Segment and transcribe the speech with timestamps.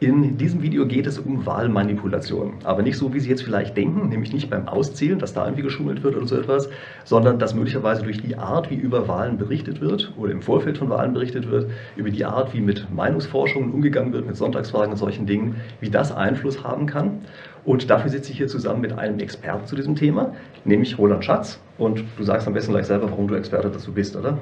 [0.00, 2.52] In diesem Video geht es um Wahlmanipulation.
[2.62, 5.64] Aber nicht so, wie Sie jetzt vielleicht denken, nämlich nicht beim Auszählen, dass da irgendwie
[5.64, 6.68] geschummelt wird oder so etwas,
[7.02, 10.88] sondern dass möglicherweise durch die Art, wie über Wahlen berichtet wird oder im Vorfeld von
[10.88, 15.26] Wahlen berichtet wird, über die Art, wie mit Meinungsforschungen umgegangen wird, mit Sonntagsfragen und solchen
[15.26, 17.22] Dingen, wie das Einfluss haben kann.
[17.64, 20.32] Und dafür sitze ich hier zusammen mit einem Experten zu diesem Thema,
[20.64, 21.58] nämlich Roland Schatz.
[21.76, 24.38] Und du sagst am besten gleich selber, warum du Experte dazu bist, oder?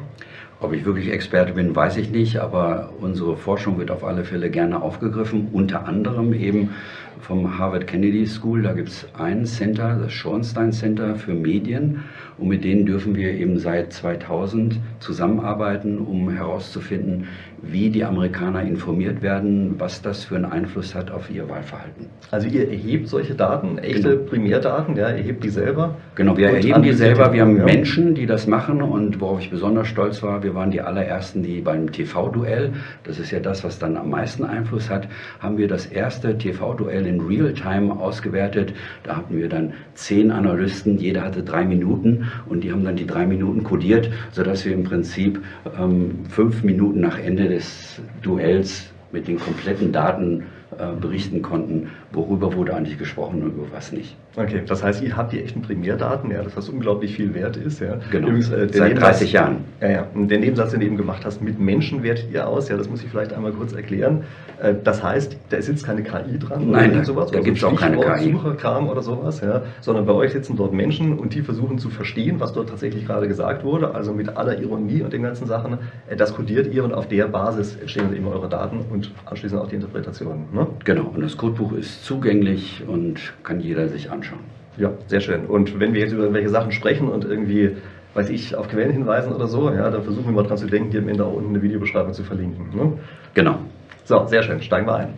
[0.61, 4.51] Ob ich wirklich Experte bin, weiß ich nicht, aber unsere Forschung wird auf alle Fälle
[4.51, 6.71] gerne aufgegriffen, unter anderem eben
[7.21, 8.63] vom Harvard Kennedy School.
[8.63, 12.05] Da gibt es ein Center, das Schornstein Center für Medien
[12.39, 17.29] und mit denen dürfen wir eben seit 2000 zusammenarbeiten, um herauszufinden,
[17.63, 22.07] wie die Amerikaner informiert werden, was das für einen Einfluss hat auf ihr Wahlverhalten.
[22.31, 24.29] Also ihr erhebt solche Daten, echte genau.
[24.29, 25.97] Primärdaten, ja, erhebt die selber?
[26.15, 27.33] Genau, wir erheben die selber.
[27.33, 27.65] Wir haben ja.
[27.65, 31.63] Menschen, die das machen und worauf ich besonders stolz war, wir waren die allerersten, die
[31.63, 32.73] beim TV-Duell,
[33.05, 35.09] das ist ja das, was dann am meisten Einfluss hat,
[35.41, 38.75] haben wir das erste TV-Duell in Realtime ausgewertet.
[39.03, 43.07] Da hatten wir dann zehn Analysten, jeder hatte drei Minuten und die haben dann die
[43.07, 45.43] drei Minuten kodiert, sodass wir im Prinzip
[45.79, 50.45] ähm, fünf Minuten nach Ende des Duells mit den kompletten Daten
[50.79, 54.17] äh, berichten konnten, worüber wurde eigentlich gesprochen und über was nicht.
[54.37, 57.81] Okay, das heißt, ihr habt die echten Primärdaten, ja, das was unglaublich viel wert ist.
[57.81, 57.97] Ja.
[58.11, 59.65] Genau, Übrigens, äh, seit 30 Jahren.
[59.81, 60.07] Ja, ja.
[60.15, 62.89] Und der Nebensatz, den du eben gemacht hast, mit Menschen wertet ihr aus, ja, das
[62.91, 64.25] muss ich vielleicht einmal kurz erklären.
[64.63, 67.59] Äh, das heißt, da ist jetzt keine KI dran Nein, oder da, sowas, da gibt
[67.59, 68.33] es auch keine KI.
[68.33, 72.39] Sucherkram oder sowas, ja, sondern bei euch sitzen dort Menschen und die versuchen zu verstehen,
[72.39, 76.17] was dort tatsächlich gerade gesagt wurde, also mit aller Ironie und den ganzen Sachen, äh,
[76.17, 79.77] das kodiert ihr und auf der Basis entstehen eben eure Daten und anschließend auch die
[79.77, 80.45] Interpretationen.
[80.53, 80.67] Ne?
[80.85, 84.45] Genau, und das Codebuch ist zugänglich und kann jeder sich anschauen.
[84.77, 85.47] Ja, sehr schön.
[85.47, 87.77] Und wenn wir jetzt über irgendwelche Sachen sprechen und irgendwie,
[88.15, 90.91] weiß ich, auf Quellen hinweisen oder so, ja, dann versuchen wir mal dran zu denken,
[90.93, 92.69] hier am Ende auch unten eine Videobeschreibung zu verlinken.
[92.75, 92.93] Ne?
[93.35, 93.59] Genau.
[94.05, 94.63] So, sehr schön.
[94.63, 95.15] Steigen wir ein.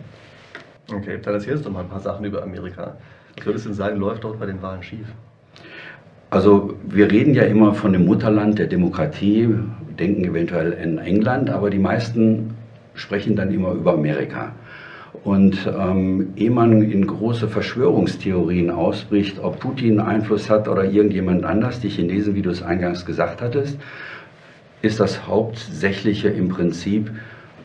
[0.91, 2.97] Okay, dann erzählst du mal ein paar Sachen über Amerika.
[3.37, 5.05] Was würdest du denn sagen, läuft dort bei den Wahlen schief?
[6.31, 9.47] Also wir reden ja immer von dem Mutterland der Demokratie,
[9.99, 12.55] denken eventuell in England, aber die meisten
[12.95, 14.53] sprechen dann immer über Amerika.
[15.23, 21.79] Und ähm, ehe man in große Verschwörungstheorien ausbricht, ob Putin Einfluss hat oder irgendjemand anders,
[21.79, 23.79] die Chinesen, wie du es eingangs gesagt hattest,
[24.81, 27.11] ist das Hauptsächliche im Prinzip,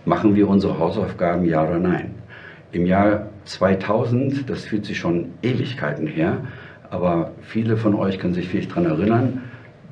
[0.05, 2.15] machen wir unsere Hausaufgaben, ja oder nein.
[2.73, 6.39] Im Jahr 2000, das fühlt sich schon Ewigkeiten her,
[6.91, 9.43] aber viele von euch können sich vielleicht daran erinnern,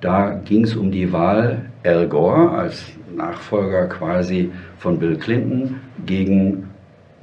[0.01, 5.77] da ging es um die Wahl Al Gore als Nachfolger quasi von Bill Clinton
[6.07, 6.72] gegen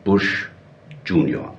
[0.09, 0.49] Bush
[1.05, 1.53] Junior.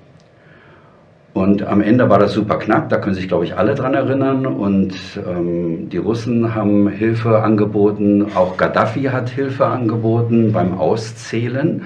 [1.34, 4.44] Und am Ende war das super knapp, da können sich, glaube ich, alle dran erinnern.
[4.44, 4.92] Und
[5.24, 11.82] ähm, die Russen haben Hilfe angeboten, auch Gaddafi hat Hilfe angeboten beim Auszählen.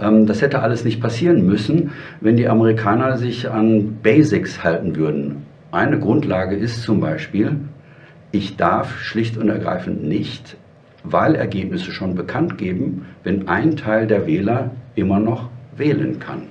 [0.00, 5.42] Ähm, das hätte alles nicht passieren müssen, wenn die Amerikaner sich an Basics halten würden.
[5.72, 7.56] Eine Grundlage ist zum Beispiel,
[8.30, 10.56] ich darf schlicht und ergreifend nicht
[11.02, 16.42] Wahlergebnisse schon bekannt geben, wenn ein Teil der Wähler immer noch wählen kann.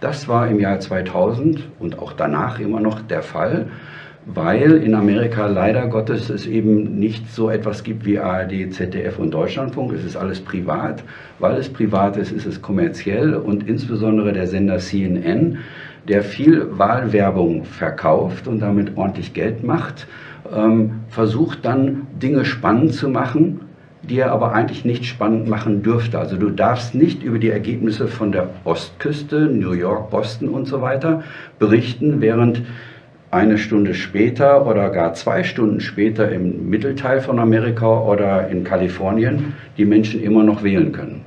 [0.00, 3.66] Das war im Jahr 2000 und auch danach immer noch der Fall,
[4.26, 9.32] weil in Amerika leider Gottes es eben nicht so etwas gibt wie ARD, ZDF und
[9.32, 9.92] Deutschlandfunk.
[9.92, 11.02] Es ist alles privat.
[11.38, 15.58] Weil es privat ist, ist es kommerziell und insbesondere der Sender CNN,
[16.08, 20.06] der viel Wahlwerbung verkauft und damit ordentlich Geld macht,
[20.54, 23.60] ähm, versucht dann Dinge spannend zu machen
[24.08, 26.18] die er aber eigentlich nicht spannend machen dürfte.
[26.18, 30.80] Also du darfst nicht über die Ergebnisse von der Ostküste, New York, Boston und so
[30.80, 31.22] weiter
[31.58, 32.62] berichten, während
[33.30, 39.54] eine Stunde später oder gar zwei Stunden später im Mittelteil von Amerika oder in Kalifornien
[39.76, 41.22] die Menschen immer noch wählen können.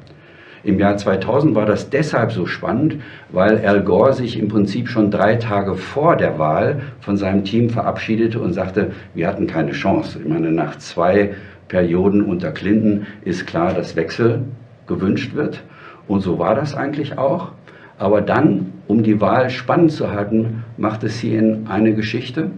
[0.63, 2.97] Im Jahr 2000 war das deshalb so spannend,
[3.29, 7.69] weil Al Gore sich im Prinzip schon drei Tage vor der Wahl von seinem Team
[7.69, 10.19] verabschiedete und sagte, wir hatten keine Chance.
[10.22, 11.31] Ich meine, nach zwei
[11.69, 14.41] Perioden unter Clinton ist klar, dass Wechsel
[14.88, 15.63] gewünscht wird.
[16.07, 17.52] Und so war das eigentlich auch.
[17.97, 22.51] Aber dann, um die Wahl spannend zu halten, macht es hier in eine Geschichte.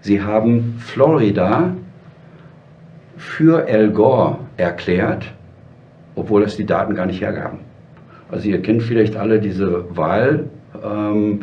[0.00, 1.74] Sie haben Florida
[3.16, 5.32] für Al Gore erklärt,
[6.14, 7.60] obwohl es die Daten gar nicht hergaben.
[8.30, 10.44] Also ihr kennt vielleicht alle diese Wahl.
[10.82, 11.40] Ähm,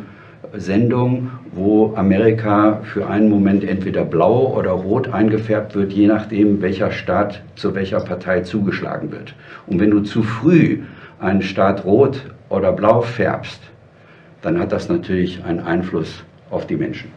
[1.57, 7.41] wo Amerika für einen Moment entweder blau oder rot eingefärbt wird, je nachdem, welcher Staat
[7.55, 9.33] zu welcher Partei zugeschlagen wird.
[9.65, 10.83] Und wenn du zu früh
[11.19, 13.59] einen Staat rot oder blau färbst,
[14.41, 17.11] dann hat das natürlich einen Einfluss auf die Menschen.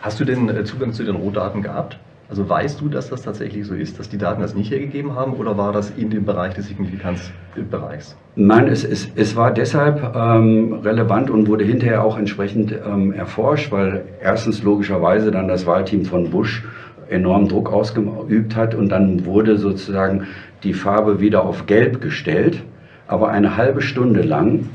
[0.00, 1.98] Hast du den äh, Zugang zu den Rohdaten gehabt?
[2.28, 5.34] Also weißt du, dass das tatsächlich so ist, dass die Daten das nicht hergegeben haben
[5.34, 8.16] oder war das in dem Bereich des Signifikanzbereichs?
[8.34, 13.70] Nein, es, es, es war deshalb ähm, relevant und wurde hinterher auch entsprechend ähm, erforscht,
[13.70, 16.64] weil erstens logischerweise dann das Wahlteam von Bush
[17.10, 20.26] enormen Druck ausgeübt hat und dann wurde sozusagen
[20.62, 22.62] die Farbe wieder auf Gelb gestellt,
[23.06, 24.70] aber eine halbe Stunde lang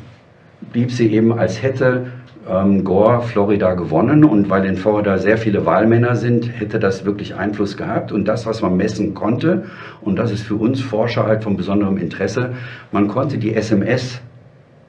[0.72, 2.08] blieb sie eben, als hätte
[2.50, 7.36] ähm, Gore Florida gewonnen und weil in Florida sehr viele Wahlmänner sind, hätte das wirklich
[7.36, 8.12] Einfluss gehabt.
[8.12, 9.66] Und das, was man messen konnte,
[10.02, 12.52] und das ist für uns Forscher halt von besonderem Interesse,
[12.92, 14.22] man konnte die SMS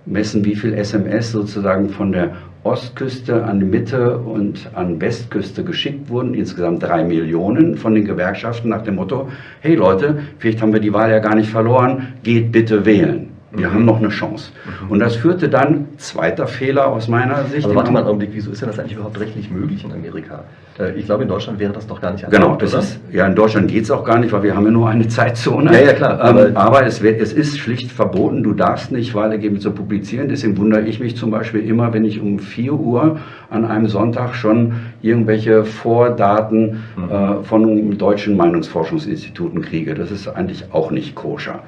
[0.07, 6.11] messen, wie viel SMS sozusagen von der Ostküste an die Mitte und an Westküste geschickt
[6.11, 9.29] wurden, insgesamt drei Millionen von den Gewerkschaften nach dem Motto,
[9.61, 13.30] hey Leute, vielleicht haben wir die Wahl ja gar nicht verloren, geht bitte wählen.
[13.52, 13.75] Wir mhm.
[13.75, 14.52] haben noch eine Chance.
[14.82, 14.91] Mhm.
[14.91, 17.64] Und das führte dann, zweiter Fehler aus meiner Sicht.
[17.64, 20.44] Aber warte mal einen Augenblick, wieso ist denn das eigentlich überhaupt rechtlich möglich in Amerika?
[20.81, 22.82] Äh, ich glaube, in Deutschland wäre das doch gar nicht erlaubt, Genau, das oder?
[22.82, 25.09] ist, ja, in Deutschland geht es auch gar nicht, weil wir haben ja nur eine
[25.09, 25.73] Zeitzone.
[25.73, 26.21] Ja, ja, klar.
[26.21, 30.29] Aber, ähm, aber es, es, ist schlicht verboten, du darfst nicht Wahlergebnisse zu publizieren.
[30.29, 33.19] Deswegen wundere ich mich zum Beispiel immer, wenn ich um 4 Uhr
[33.50, 37.11] an einem Sonntag schon irgendwelche Vordaten mhm.
[37.11, 39.94] äh, von deutschen Meinungsforschungsinstituten kriege.
[39.94, 41.61] Das ist eigentlich auch nicht koscher.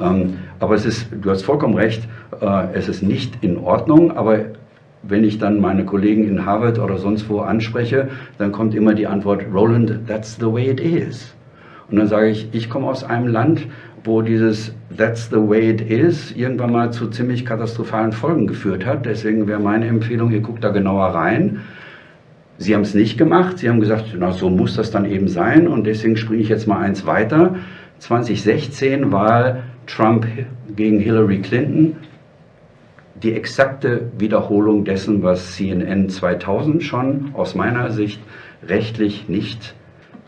[0.00, 2.02] Ähm, aber es ist, du hast vollkommen recht,
[2.40, 4.40] äh, es ist nicht in Ordnung, aber
[5.08, 9.06] wenn ich dann meine Kollegen in Harvard oder sonst wo anspreche, dann kommt immer die
[9.06, 11.34] Antwort, Roland, that's the way it is.
[11.90, 13.66] Und dann sage ich, ich komme aus einem Land,
[14.04, 19.06] wo dieses That's the way it is irgendwann mal zu ziemlich katastrophalen Folgen geführt hat.
[19.06, 21.60] Deswegen wäre meine Empfehlung, ihr guckt da genauer rein.
[22.58, 23.58] Sie haben es nicht gemacht.
[23.58, 25.68] Sie haben gesagt, na, so muss das dann eben sein.
[25.68, 27.56] Und deswegen springe ich jetzt mal eins weiter.
[27.98, 30.26] 2016 Wahl Trump
[30.74, 31.96] gegen Hillary Clinton
[33.22, 38.20] die exakte Wiederholung dessen, was CNN 2000 schon aus meiner Sicht
[38.66, 39.74] rechtlich nicht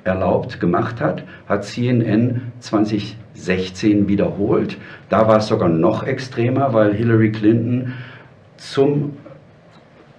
[0.04, 4.78] erlaubt gemacht hat, hat CNN 2016 wiederholt.
[5.08, 7.92] Da war es sogar noch extremer, weil Hillary Clinton
[8.56, 9.16] zum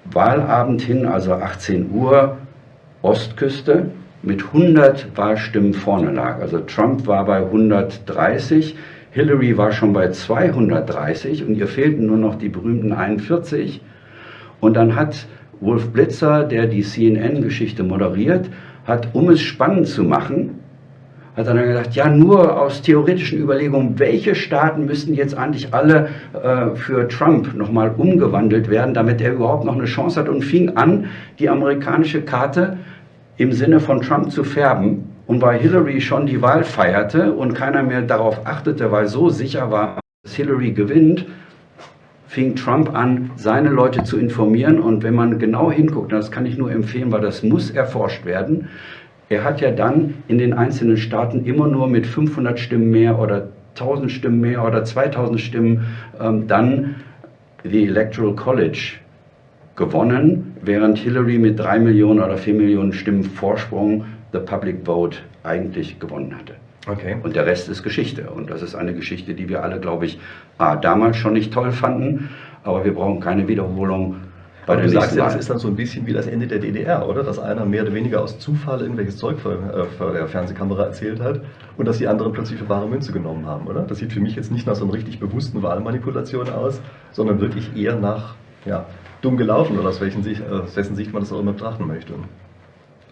[0.06, 2.38] Wahlabend hin, also 18 Uhr,
[3.02, 3.92] Ostküste,
[4.24, 6.40] mit 100 Wahlstimmen vorne lag.
[6.40, 8.76] Also Trump war bei 130,
[9.12, 13.82] Hillary war schon bei 230 und ihr fehlten nur noch die berühmten 41.
[14.62, 15.28] Und dann hat
[15.60, 18.50] Wolf Blitzer, der die CNN-Geschichte moderiert,
[18.86, 20.62] hat, um es spannend zu machen,
[21.36, 26.76] hat dann gesagt, ja, nur aus theoretischen Überlegungen, welche Staaten müssten jetzt eigentlich alle äh,
[26.76, 31.06] für Trump nochmal umgewandelt werden, damit er überhaupt noch eine Chance hat und fing an,
[31.38, 32.78] die amerikanische Karte
[33.38, 35.11] im Sinne von Trump zu färben.
[35.32, 39.72] Und weil Hillary schon die Wahl feierte und keiner mehr darauf achtete, weil so sicher
[39.72, 41.26] war, dass Hillary gewinnt,
[42.28, 44.82] fing Trump an, seine Leute zu informieren.
[44.82, 48.68] Und wenn man genau hinguckt, das kann ich nur empfehlen, weil das muss erforscht werden,
[49.30, 53.48] er hat ja dann in den einzelnen Staaten immer nur mit 500 Stimmen mehr oder
[53.76, 55.86] 1000 Stimmen mehr oder 2000 Stimmen
[56.20, 56.96] ähm, dann
[57.64, 58.96] die Electoral College
[59.78, 66.00] gewonnen, während Hillary mit 3 Millionen oder 4 Millionen Stimmen Vorsprung the Public Vote eigentlich
[66.00, 66.56] gewonnen hatte.
[66.88, 67.18] Okay.
[67.22, 68.30] Und der Rest ist Geschichte.
[68.30, 70.20] Und das ist eine Geschichte, die wir alle, glaube ich,
[70.58, 72.30] A, damals schon nicht toll fanden,
[72.64, 74.18] aber wir brauchen keine Wiederholung
[74.66, 77.08] bei du sagst ja, das ist dann so ein bisschen wie das Ende der DDR,
[77.08, 77.24] oder?
[77.24, 81.20] Dass einer mehr oder weniger aus Zufall irgendwelches Zeug vor, äh, vor der Fernsehkamera erzählt
[81.20, 81.42] hat
[81.78, 83.82] und dass die anderen plötzlich für bare Münze genommen haben, oder?
[83.82, 86.80] Das sieht für mich jetzt nicht nach so einer richtig bewussten Wahlmanipulation aus,
[87.12, 88.36] sondern wirklich eher nach
[88.66, 88.86] ja,
[89.22, 91.88] dumm gelaufen oder aus, welchen Sicht, äh, aus wessen Sicht man das auch immer betrachten
[91.88, 92.14] möchte.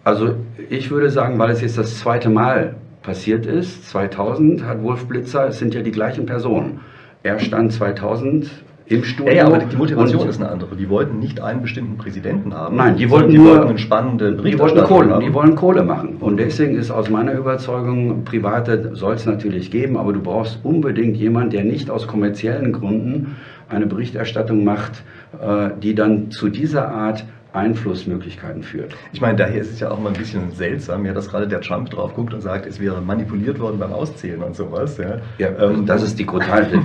[0.04, 0.34] Also
[0.68, 5.48] ich würde sagen, weil es jetzt das zweite Mal passiert ist, 2000 hat Wolf Blitzer,
[5.48, 6.80] es sind ja die gleichen Personen.
[7.22, 8.50] Er stand 2000
[8.90, 9.32] im Studio.
[9.32, 10.74] Ja, aber die Motivation ist eine andere.
[10.74, 12.74] Die wollten nicht einen bestimmten Präsidenten haben.
[12.74, 15.24] Nein, die wollten die nur wollten eine spannende die wollten Kohle, haben.
[15.24, 16.16] Die wollen Kohle machen.
[16.18, 21.16] Und deswegen ist aus meiner Überzeugung, private soll es natürlich geben, aber du brauchst unbedingt
[21.16, 23.36] jemanden, der nicht aus kommerziellen Gründen
[23.68, 25.04] eine Berichterstattung macht,
[25.40, 28.94] äh, die dann zu dieser Art Einflussmöglichkeiten führt.
[29.12, 31.60] Ich meine, daher ist es ja auch mal ein bisschen seltsam, ja, dass gerade der
[31.60, 34.98] Trump drauf guckt und sagt, es wäre manipuliert worden beim Auszählen und sowas.
[34.98, 36.26] Ja, ja ähm, das ist die,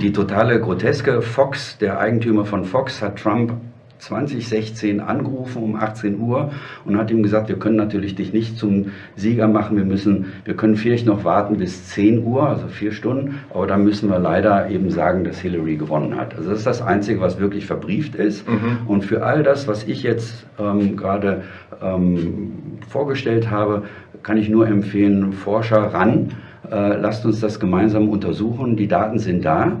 [0.00, 1.22] die totale Groteske.
[1.22, 3.52] Fox, der Eigentümer von Fox, hat Trump
[3.98, 6.50] 2016 angerufen um 18 Uhr
[6.84, 10.54] und hat ihm gesagt, wir können natürlich dich nicht zum Sieger machen, wir müssen, wir
[10.54, 14.68] können vielleicht noch warten bis 10 Uhr, also vier Stunden, aber dann müssen wir leider
[14.70, 16.36] eben sagen, dass Hillary gewonnen hat.
[16.36, 18.48] Also das ist das Einzige, was wirklich verbrieft ist.
[18.48, 18.86] Mhm.
[18.86, 21.42] Und für all das, was ich jetzt ähm, gerade
[21.82, 22.52] ähm,
[22.88, 23.84] vorgestellt habe,
[24.22, 26.32] kann ich nur empfehlen, Forscher ran,
[26.70, 29.76] äh, lasst uns das gemeinsam untersuchen, die Daten sind da.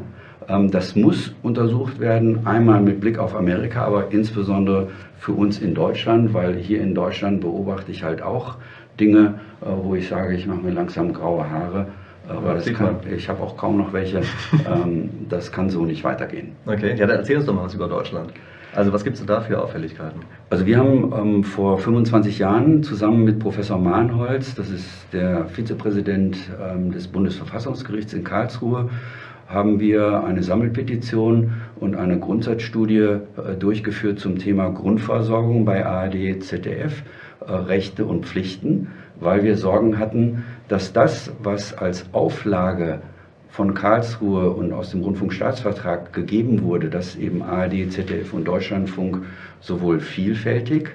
[0.48, 4.88] Ähm, das muss untersucht werden, einmal mit Blick auf Amerika, aber insbesondere
[5.18, 8.56] für uns in Deutschland, weil hier in Deutschland beobachte ich halt auch
[8.98, 11.86] Dinge, äh, wo ich sage, ich mache mir langsam graue Haare.
[12.28, 14.18] Aber das kann, ich habe auch kaum noch welche.
[14.52, 16.52] ähm, das kann so nicht weitergehen.
[16.66, 18.32] Okay, ja, dann erzähl uns doch mal was über Deutschland.
[18.74, 20.20] Also was gibt es da für Auffälligkeiten?
[20.50, 26.36] Also wir haben ähm, vor 25 Jahren zusammen mit Professor Mahnholz, das ist der Vizepräsident
[26.60, 28.90] ähm, des Bundesverfassungsgerichts in Karlsruhe,
[29.48, 33.20] haben wir eine Sammelpetition und eine Grundsatzstudie äh,
[33.58, 37.02] durchgeführt zum Thema Grundversorgung bei ARD, ZDF,
[37.46, 38.88] äh, Rechte und Pflichten,
[39.20, 43.00] weil wir Sorgen hatten, dass das, was als Auflage
[43.48, 49.22] von Karlsruhe und aus dem Rundfunkstaatsvertrag gegeben wurde, dass eben ARD, ZDF und Deutschlandfunk
[49.60, 50.90] sowohl vielfältig,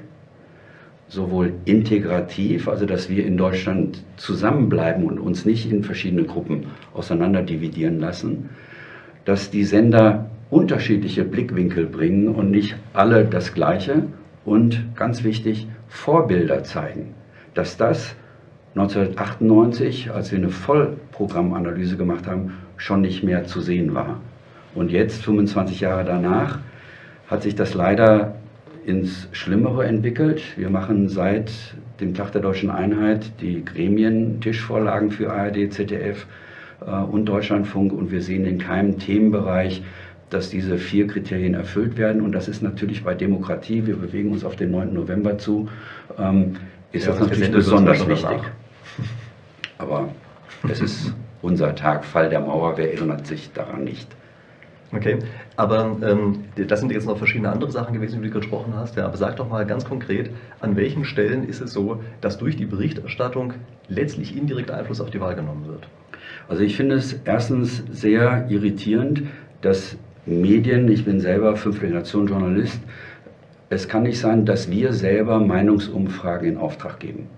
[1.11, 7.99] sowohl integrativ, also dass wir in Deutschland zusammenbleiben und uns nicht in verschiedene Gruppen auseinanderdividieren
[7.99, 8.49] lassen,
[9.25, 14.03] dass die Sender unterschiedliche Blickwinkel bringen und nicht alle das Gleiche
[14.45, 17.13] und ganz wichtig, Vorbilder zeigen,
[17.55, 18.15] dass das
[18.75, 24.21] 1998, als wir eine Vollprogrammanalyse gemacht haben, schon nicht mehr zu sehen war.
[24.75, 26.59] Und jetzt, 25 Jahre danach,
[27.27, 28.35] hat sich das leider
[28.85, 30.41] ins Schlimmere entwickelt.
[30.57, 31.51] Wir machen seit
[31.99, 36.25] dem Tag der deutschen Einheit die Gremien-Tischvorlagen für ARD, ZDF
[36.85, 39.83] äh, und Deutschlandfunk und wir sehen in keinem Themenbereich,
[40.29, 42.21] dass diese vier Kriterien erfüllt werden.
[42.21, 44.93] Und das ist natürlich bei Demokratie, wir bewegen uns auf den 9.
[44.93, 45.69] November zu,
[46.17, 46.55] ähm,
[46.91, 48.39] ist ja, das natürlich besonders wichtig.
[49.77, 50.09] Aber
[50.69, 54.07] es ist unser Tag, Fall der Mauer, wer erinnert sich daran nicht?
[54.93, 55.19] Okay,
[55.55, 58.97] aber ähm, das sind jetzt noch verschiedene andere Sachen gewesen, über die du gesprochen hast.
[58.97, 62.57] Ja, aber sag doch mal ganz konkret, an welchen Stellen ist es so, dass durch
[62.57, 63.53] die Berichterstattung
[63.87, 65.87] letztlich indirekt Einfluss auf die Wahl genommen wird?
[66.49, 69.23] Also ich finde es erstens sehr irritierend,
[69.61, 69.95] dass
[70.25, 72.81] Medien, ich bin selber fünfte Generation Journalist,
[73.69, 77.29] es kann nicht sein, dass wir selber Meinungsumfragen in Auftrag geben.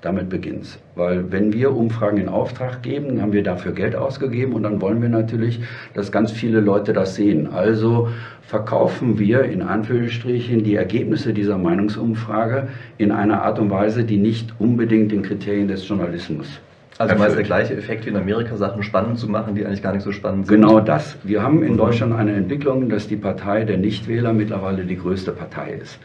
[0.00, 0.78] Damit beginnt es.
[0.94, 5.02] Weil wenn wir Umfragen in Auftrag geben, haben wir dafür Geld ausgegeben und dann wollen
[5.02, 5.60] wir natürlich,
[5.94, 7.48] dass ganz viele Leute das sehen.
[7.52, 8.08] Also
[8.42, 14.54] verkaufen wir in Anführungsstrichen die Ergebnisse dieser Meinungsumfrage in einer Art und Weise, die nicht
[14.58, 16.60] unbedingt den Kriterien des Journalismus
[16.98, 19.92] also meist der gleiche Effekt wie in Amerika, Sachen spannend zu machen, die eigentlich gar
[19.92, 20.56] nicht so spannend sind.
[20.56, 21.16] Genau das.
[21.22, 21.78] Wir haben in mhm.
[21.78, 25.98] Deutschland eine Entwicklung, dass die Partei der Nichtwähler mittlerweile die größte Partei ist.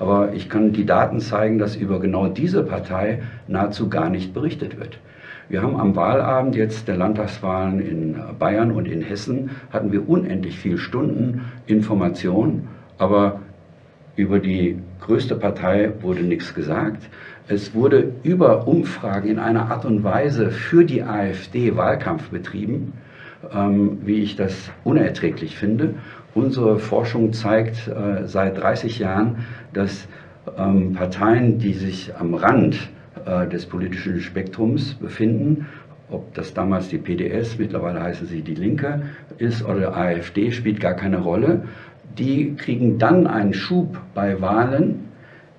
[0.00, 4.80] Aber ich kann die Daten zeigen, dass über genau diese Partei nahezu gar nicht berichtet
[4.80, 4.98] wird.
[5.50, 10.58] Wir haben am Wahlabend jetzt der Landtagswahlen in Bayern und in Hessen hatten wir unendlich
[10.58, 13.40] viel Stunden Information, aber
[14.16, 17.08] über die größte Partei wurde nichts gesagt.
[17.48, 22.92] Es wurde über Umfragen in einer Art und Weise für die AfD Wahlkampf betrieben,
[23.52, 25.94] ähm, wie ich das unerträglich finde.
[26.34, 30.06] Unsere Forschung zeigt äh, seit 30 Jahren, dass
[30.56, 32.90] ähm, Parteien, die sich am Rand
[33.26, 35.66] äh, des politischen Spektrums befinden,
[36.10, 39.02] ob das damals die PDS, mittlerweile heißen sie die Linke
[39.38, 41.62] ist, oder AfD, spielt gar keine Rolle.
[42.18, 45.08] Die kriegen dann einen Schub bei Wahlen,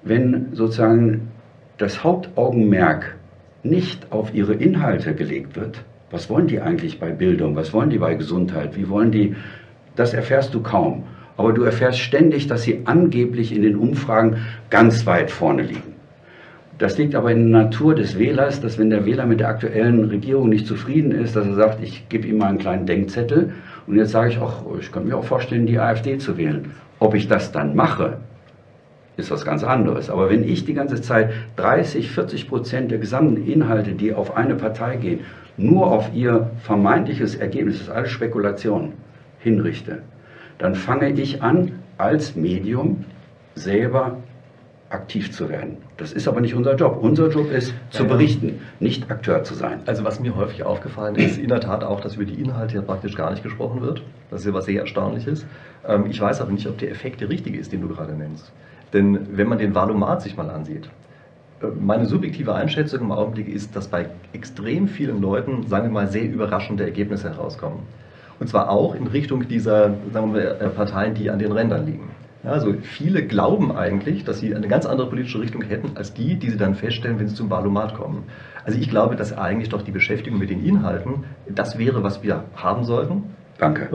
[0.04, 1.30] wenn sozusagen
[1.78, 3.16] das Hauptaugenmerk
[3.64, 5.84] nicht auf ihre Inhalte gelegt wird.
[6.10, 7.56] Was wollen die eigentlich bei Bildung?
[7.56, 8.76] Was wollen die bei Gesundheit?
[8.76, 9.36] Wie wollen die?
[9.96, 11.04] Das erfährst du kaum.
[11.38, 14.38] Aber du erfährst ständig, dass sie angeblich in den Umfragen
[14.70, 15.92] ganz weit vorne liegen.
[16.78, 20.06] Das liegt aber in der Natur des Wählers, dass wenn der Wähler mit der aktuellen
[20.06, 23.54] Regierung nicht zufrieden ist, dass er sagt, ich gebe ihm mal einen kleinen Denkzettel
[23.86, 26.72] und jetzt sage ich auch, ich könnte mir auch vorstellen, die AfD zu wählen.
[27.00, 28.18] Ob ich das dann mache,
[29.18, 30.10] ist was ganz anderes.
[30.10, 34.56] Aber wenn ich die ganze Zeit 30, 40 Prozent der gesamten Inhalte, die auf eine
[34.56, 35.20] Partei gehen,
[35.58, 38.94] nur auf ihr vermeintliches Ergebnis, das ist alles Spekulation,
[39.42, 40.02] hinrichte,
[40.58, 43.06] dann fange ich an, als Medium
[43.56, 44.18] selber
[44.92, 45.78] aktiv zu werden.
[45.98, 46.98] Das ist aber nicht unser Job.
[47.02, 49.80] Unser Job ist zu berichten, nicht Akteur zu sein.
[49.86, 52.82] Also was mir häufig aufgefallen ist, in der Tat auch, dass über die Inhalte ja
[52.82, 54.02] praktisch gar nicht gesprochen wird.
[54.30, 55.46] Das ist ja was sehr Erstaunliches.
[55.88, 58.52] Ähm, ich weiß aber nicht, ob der Effekt der richtige ist, den du gerade nennst.
[58.94, 60.90] Denn wenn man den Valomat sich mal ansieht,
[61.62, 66.08] äh, meine subjektive Einschätzung im Augenblick ist, dass bei extrem vielen Leuten, sagen wir mal,
[66.08, 67.80] sehr überraschende Ergebnisse herauskommen.
[68.42, 72.10] Und zwar auch in Richtung dieser wir, äh, Parteien, die an den Rändern liegen.
[72.44, 76.34] Ja, also viele glauben eigentlich, dass sie eine ganz andere politische Richtung hätten, als die,
[76.34, 78.24] die sie dann feststellen, wenn sie zum Valomat kommen.
[78.66, 82.46] Also ich glaube, dass eigentlich doch die Beschäftigung mit den Inhalten das wäre, was wir
[82.56, 83.26] haben sollten.
[83.60, 83.90] Danke.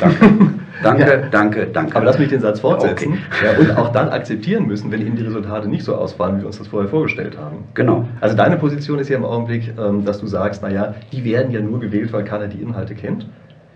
[0.00, 0.28] danke.
[0.80, 1.16] Danke, ja.
[1.28, 1.96] danke, danke.
[1.96, 3.14] Aber lass mich den Satz fortsetzen.
[3.14, 3.46] Okay.
[3.46, 6.46] Ja, und auch dann akzeptieren müssen, wenn eben die Resultate nicht so ausfallen, wie wir
[6.46, 7.64] uns das vorher vorgestellt haben.
[7.74, 8.06] Genau.
[8.20, 11.60] Also deine Position ist ja im Augenblick, ähm, dass du sagst, naja, die werden ja
[11.60, 13.26] nur gewählt, weil keiner die Inhalte kennt.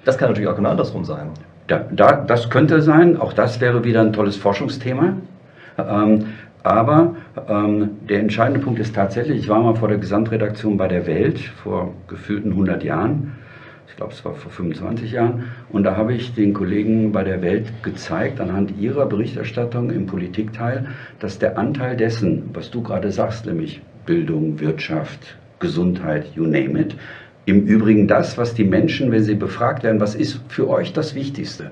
[0.05, 1.31] Das kann natürlich auch genau andersrum sein.
[1.69, 5.15] Da, da, das könnte sein, auch das wäre wieder ein tolles Forschungsthema.
[5.79, 6.27] Ähm,
[6.65, 7.17] aber
[7.49, 11.39] ähm, der entscheidende Punkt ist tatsächlich, ich war mal vor der Gesamtredaktion bei der Welt
[11.41, 13.33] vor gefühlten 100 Jahren,
[13.89, 17.43] ich glaube es war vor 25 Jahren, und da habe ich den Kollegen bei der
[17.43, 20.87] Welt gezeigt, anhand ihrer Berichterstattung im Politikteil,
[21.19, 26.97] dass der Anteil dessen, was du gerade sagst, nämlich Bildung, Wirtschaft, Gesundheit, you name it,
[27.45, 31.15] im Übrigen das, was die Menschen, wenn sie befragt werden, was ist für euch das
[31.15, 31.71] Wichtigste?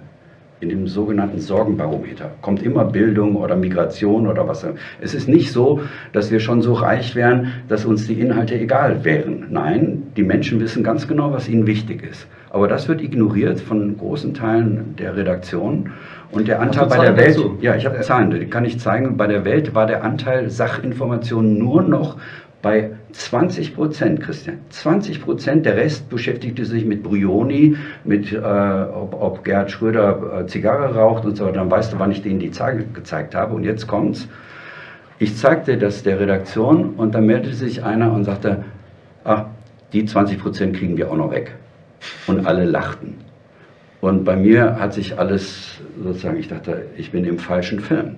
[0.60, 2.32] in dem sogenannten Sorgenbarometer.
[2.42, 4.66] Kommt immer Bildung oder Migration oder was.
[5.00, 5.80] Es ist nicht so,
[6.12, 9.46] dass wir schon so reich wären, dass uns die Inhalte egal wären.
[9.50, 12.26] Nein, die Menschen wissen ganz genau, was ihnen wichtig ist.
[12.50, 15.92] Aber das wird ignoriert von großen Teilen der Redaktion.
[16.32, 17.56] Und der Anteil bei der Welt, dazu?
[17.60, 19.16] ja, ich habe Zahlen, die kann ich zeigen.
[19.16, 22.16] Bei der Welt war der Anteil Sachinformationen nur noch
[22.62, 29.16] bei 20 Prozent, Christian, 20 Prozent, der Rest beschäftigte sich mit Brioni, mit äh, ob,
[29.18, 31.54] ob Gerhard Schröder äh, Zigarre raucht und so weiter.
[31.54, 33.54] Dann weißt du, wann ich denen die Zahl gezeigt habe.
[33.54, 34.28] Und jetzt kommt's.
[35.18, 38.64] Ich zeigte das der Redaktion und dann meldete sich einer und sagte,
[39.24, 39.46] ah,
[39.92, 41.52] die 20 Prozent kriegen wir auch noch weg.
[42.26, 43.18] Und alle lachten.
[44.00, 48.16] Und bei mir hat sich alles sozusagen, ich dachte, ich bin im falschen Film.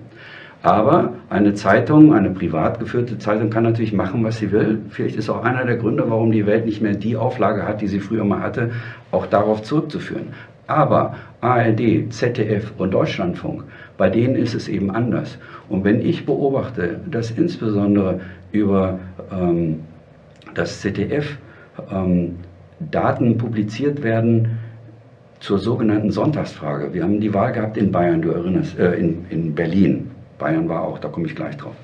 [0.61, 4.79] Aber eine Zeitung, eine privat geführte Zeitung kann natürlich machen, was sie will.
[4.89, 7.87] Vielleicht ist auch einer der Gründe, warum die Welt nicht mehr die Auflage hat, die
[7.87, 8.71] sie früher mal hatte,
[9.11, 10.27] auch darauf zurückzuführen.
[10.67, 13.65] Aber ARD, ZDF und Deutschlandfunk,
[13.97, 15.37] bei denen ist es eben anders.
[15.67, 18.21] Und wenn ich beobachte, dass insbesondere
[18.53, 18.99] über
[19.33, 19.81] ähm,
[20.53, 21.37] das ZDF
[21.91, 22.35] ähm,
[22.91, 24.59] Daten publiziert werden
[25.39, 26.93] zur sogenannten Sonntagsfrage.
[26.93, 30.11] Wir haben die Wahl gehabt in Bayern, du erinnerst, äh, in, in Berlin
[30.43, 31.75] Bayern war auch, da komme ich gleich drauf.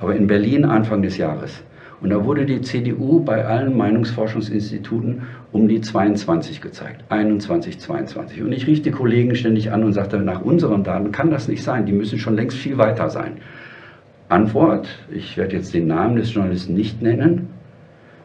[0.00, 1.62] Aber in Berlin Anfang des Jahres.
[2.00, 5.22] Und da wurde die CDU bei allen Meinungsforschungsinstituten
[5.52, 7.04] um die 22 gezeigt.
[7.08, 8.42] 21, 22.
[8.42, 11.62] Und ich rief die Kollegen ständig an und sagte, nach unseren Daten kann das nicht
[11.62, 11.86] sein.
[11.86, 13.38] Die müssen schon längst viel weiter sein.
[14.28, 17.48] Antwort, ich werde jetzt den Namen des Journalisten nicht nennen.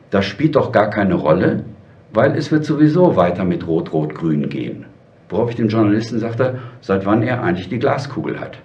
[0.09, 1.63] Das spielt doch gar keine Rolle,
[2.13, 4.85] weil es wird sowieso weiter mit Rot-Rot-Grün gehen.
[5.29, 8.57] Worauf ich dem Journalisten sagte, seit wann er eigentlich die Glaskugel hat.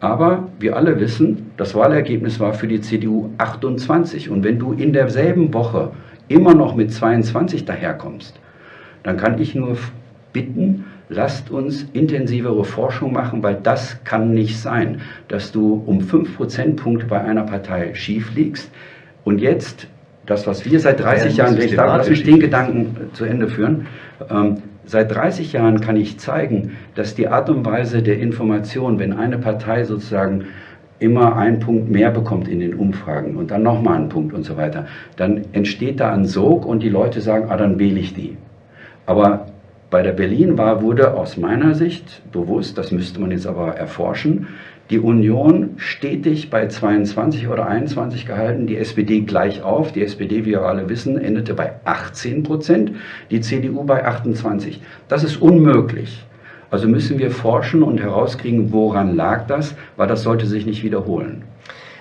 [0.00, 4.30] Aber wir alle wissen, das Wahlergebnis war für die CDU 28.
[4.30, 5.90] Und wenn du in derselben Woche
[6.28, 8.38] immer noch mit 22 daherkommst,
[9.02, 9.76] dann kann ich nur
[10.32, 16.36] bitten, lasst uns intensivere Forschung machen, weil das kann nicht sein, dass du um 5
[16.36, 18.70] Prozentpunkte bei einer Partei schief liegst
[19.24, 19.88] und jetzt
[20.28, 23.48] das, was wir seit 30 ja, Jahren, ich darf, lass mich den Gedanken zu Ende
[23.48, 23.86] führen,
[24.30, 29.12] ähm, Seit 30 Jahren kann ich zeigen, dass die Art und Weise der Information, wenn
[29.12, 30.46] eine Partei sozusagen
[30.98, 34.56] immer einen Punkt mehr bekommt in den Umfragen und dann nochmal einen Punkt und so
[34.56, 34.86] weiter,
[35.16, 38.38] dann entsteht da ein Sog und die Leute sagen, ah, dann wähle ich die.
[39.04, 39.48] Aber
[39.90, 44.46] bei der Berlin-Wahl wurde aus meiner Sicht bewusst, das müsste man jetzt aber erforschen,
[44.90, 49.92] die Union stetig bei 22 oder 21 gehalten, die SPD gleich auf.
[49.92, 52.92] Die SPD, wie wir alle wissen, endete bei 18 Prozent,
[53.30, 54.80] die CDU bei 28.
[55.08, 56.24] Das ist unmöglich.
[56.70, 61.42] Also müssen wir forschen und herauskriegen, woran lag das, weil das sollte sich nicht wiederholen.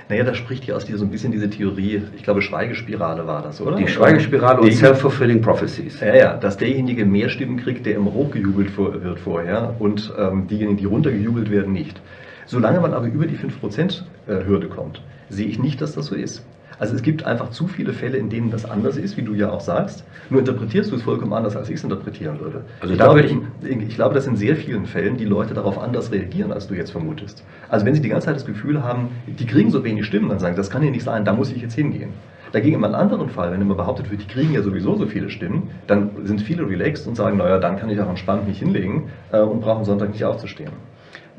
[0.10, 3.41] Naja, da spricht ja aus dir so ein bisschen diese Theorie, ich glaube Schweigespirale war
[3.41, 3.76] das, oder?
[3.76, 6.00] Die Schweigespirale und Self-Fulfilling Prophecies.
[6.00, 10.78] Ja, ja, dass derjenige mehr Stimmen kriegt, der immer hochgejubelt wird vorher und ähm, diejenigen,
[10.78, 12.00] die runtergejubelt werden, nicht.
[12.47, 16.43] Solange man aber über die 5%-Hürde kommt, sehe ich nicht, dass das so ist.
[16.79, 19.49] Also es gibt einfach zu viele Fälle, in denen das anders ist, wie du ja
[19.49, 20.03] auch sagst.
[20.29, 22.62] Nur interpretierst du es vollkommen anders, als ich es interpretieren würde.
[22.81, 26.12] Also ich, glaube, ich, ich glaube, dass in sehr vielen Fällen die Leute darauf anders
[26.12, 27.43] reagieren, als du jetzt vermutest.
[27.67, 30.39] Also wenn sie die ganze Zeit das Gefühl haben, die kriegen so wenig Stimmen, dann
[30.39, 32.12] sagen, das kann ja nicht sein, da muss ich jetzt hingehen.
[32.51, 35.29] Dagegen in einem anderen Fall, wenn immer behauptet wird, die kriegen ja sowieso so viele
[35.29, 39.10] Stimmen, dann sind viele relaxed und sagen, naja, dann kann ich auch entspannt mich hinlegen
[39.31, 40.71] äh, und brauche am Sonntag nicht aufzustehen.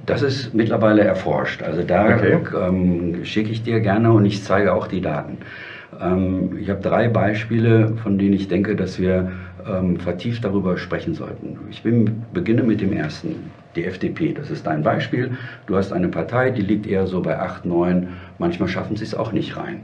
[0.09, 1.63] Das ist mittlerweile erforscht.
[1.63, 2.39] Also da okay.
[2.59, 5.37] ähm, schicke ich dir gerne und ich zeige auch die Daten.
[6.01, 9.31] Ähm, ich habe drei Beispiele, von denen ich denke, dass wir
[9.69, 11.59] ähm, vertieft darüber sprechen sollten.
[11.71, 14.33] Ich bin, beginne mit dem ersten, die FDP.
[14.33, 15.33] Das ist dein Beispiel.
[15.67, 18.09] Du hast eine Partei, die liegt eher so bei 8, 9.
[18.39, 19.81] Manchmal schaffen sie es auch nicht rein.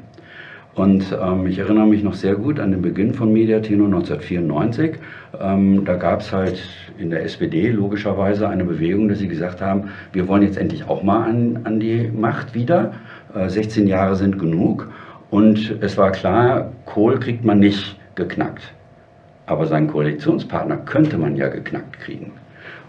[0.74, 4.96] Und ähm, ich erinnere mich noch sehr gut an den Beginn von Mediatino 1994.
[5.40, 6.60] Ähm, da gab es halt
[6.98, 11.02] in der SPD logischerweise eine Bewegung, dass sie gesagt haben, wir wollen jetzt endlich auch
[11.02, 12.92] mal an, an die Macht wieder.
[13.34, 14.88] Äh, 16 Jahre sind genug.
[15.30, 18.72] Und es war klar, Kohl kriegt man nicht geknackt.
[19.46, 22.32] Aber seinen Koalitionspartner könnte man ja geknackt kriegen.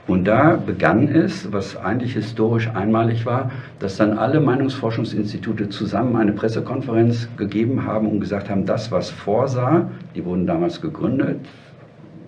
[0.08, 6.32] Und da begann es, was eigentlich historisch einmalig war, dass dann alle Meinungsforschungsinstitute zusammen eine
[6.32, 11.40] Pressekonferenz gegeben haben und gesagt haben, das, was vorsah, die wurden damals gegründet,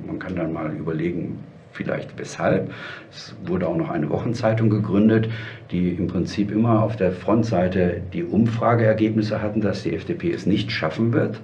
[0.08, 1.38] man kann dann mal überlegen,
[1.78, 2.72] vielleicht weshalb.
[3.12, 5.30] Es wurde auch noch eine Wochenzeitung gegründet,
[5.70, 10.72] die im Prinzip immer auf der Frontseite die Umfrageergebnisse hatten, dass die FDP es nicht
[10.72, 11.40] schaffen wird.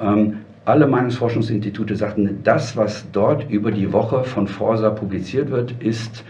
[0.00, 6.24] Ähm, alle Meinungsforschungsinstitute sagten, das, was dort über die Woche von Forsa publiziert wird, ist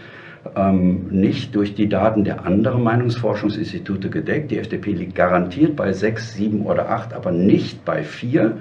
[0.55, 4.51] ähm, nicht durch die Daten der anderen Meinungsforschungsinstitute gedeckt.
[4.51, 8.57] Die FDP liegt garantiert bei 6, 7 oder 8, aber nicht bei 4,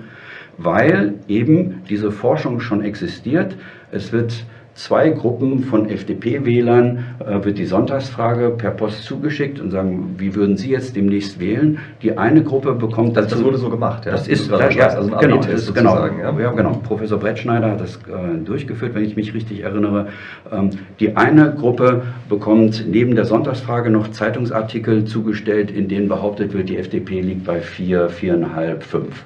[0.57, 3.57] weil eben diese Forschung schon existiert.
[3.91, 10.17] Es wird zwei Gruppen von FDP-Wählern äh, wird die Sonntagsfrage per Post zugeschickt und sagen,
[10.19, 11.79] wie würden Sie jetzt demnächst wählen?
[12.03, 13.37] Die eine Gruppe bekommt dazu...
[13.37, 14.13] Das wurde so gemacht, ja?
[14.13, 16.39] Das ist, das ja, also ein genau, ist, genau, ja?
[16.39, 16.51] ja?
[16.53, 16.73] genau.
[16.83, 20.09] Professor Brettschneider hat das äh, durchgeführt, wenn ich mich richtig erinnere.
[20.53, 26.69] Ähm, die eine Gruppe bekommt neben der Sonntagsfrage noch Zeitungsartikel zugestellt, in denen behauptet wird,
[26.69, 29.25] die FDP liegt bei vier, viereinhalb, fünf.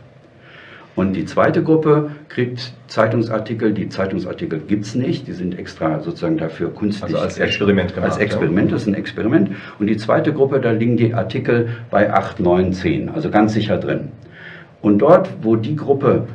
[0.99, 3.73] Und die zweite Gruppe kriegt Zeitungsartikel.
[3.73, 5.29] Die Zeitungsartikel gibt es nicht.
[5.29, 7.15] Die sind extra sozusagen dafür künstlich.
[7.15, 8.11] Also als Experiment gemacht.
[8.11, 9.51] Als Experiment, das ist ein Experiment.
[9.79, 13.11] Und die zweite Gruppe, da liegen die Artikel bei 8, 9, 10.
[13.11, 14.09] Also ganz sicher drin.
[14.83, 16.27] Und dort, wo die Gruppe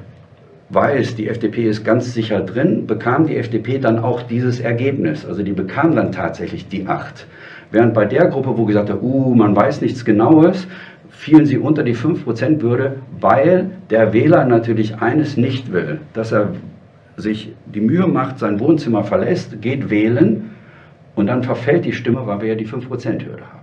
[0.69, 5.25] weiß, die FDP ist ganz sicher drin, bekam die FDP dann auch dieses Ergebnis.
[5.25, 7.27] Also die bekam dann tatsächlich die 8.
[7.71, 10.67] Während bei der Gruppe, wo gesagt hat, uh, man weiß nichts Genaues,
[11.23, 16.49] fielen sie unter die 5%-Hürde, weil der Wähler natürlich eines nicht will, dass er
[17.15, 20.51] sich die Mühe macht, sein Wohnzimmer verlässt, geht wählen
[21.15, 23.62] und dann verfällt die Stimme, weil wir ja die 5%-Hürde haben.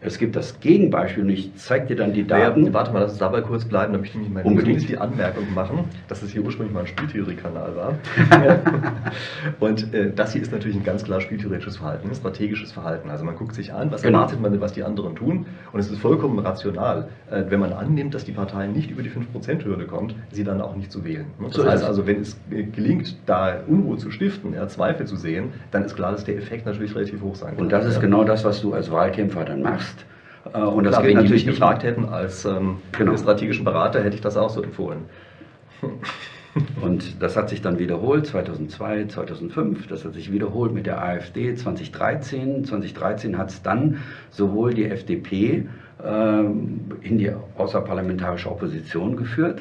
[0.00, 2.66] Es gibt das Gegenbeispiel und ich zeige dir dann die Daten.
[2.66, 4.88] Ja, warte mal, lass uns dabei kurz bleiben, damit ich nämlich mal Unbedingt.
[4.88, 7.94] die Anmerkung machen, dass es hier ursprünglich mal ein Spieltheorie-Kanal war.
[9.60, 13.10] und äh, das hier ist natürlich ein ganz klar spieltheoretisches Verhalten, ein strategisches Verhalten.
[13.10, 14.18] Also man guckt sich an, was genau.
[14.18, 18.14] erwartet man, was die anderen tun und es ist vollkommen rational, äh, wenn man annimmt,
[18.14, 21.26] dass die Partei nicht über die 5%-Hürde kommt, sie dann auch nicht zu wählen.
[21.42, 25.16] Das so heißt also, wenn es äh, gelingt, da Unruhe zu stiften, ja, Zweifel zu
[25.16, 27.64] sehen, dann ist klar, dass der Effekt natürlich relativ hoch sein kann.
[27.64, 28.00] Und das ist ja.
[28.00, 29.97] genau das, was du als Wahlkämpfer dann machst.
[30.52, 33.16] Äh, und das Klar, geht wenn natürlich gefragt hätten als ähm, genau.
[33.16, 35.04] strategischen Berater, hätte ich das auch so empfohlen.
[36.80, 41.54] Und das hat sich dann wiederholt 2002, 2005, das hat sich wiederholt mit der AfD
[41.54, 42.64] 2013.
[42.64, 43.98] 2013 hat es dann
[44.30, 45.66] sowohl die FDP
[46.04, 49.60] ähm, in die außerparlamentarische Opposition geführt,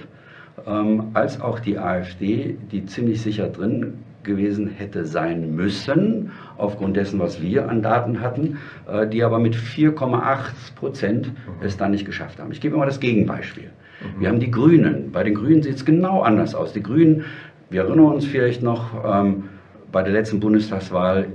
[0.65, 7.19] ähm, als auch die AfD, die ziemlich sicher drin gewesen hätte sein müssen, aufgrund dessen,
[7.19, 12.39] was wir an Daten hatten, äh, die aber mit 4,8 Prozent es dann nicht geschafft
[12.39, 12.51] haben.
[12.51, 13.69] Ich gebe mal das Gegenbeispiel.
[14.01, 14.21] Mhm.
[14.21, 15.11] Wir haben die Grünen.
[15.11, 16.73] Bei den Grünen sieht es genau anders aus.
[16.73, 17.25] Die Grünen,
[17.69, 19.45] wir erinnern uns vielleicht noch, ähm,
[19.91, 21.27] bei der letzten Bundestagswahl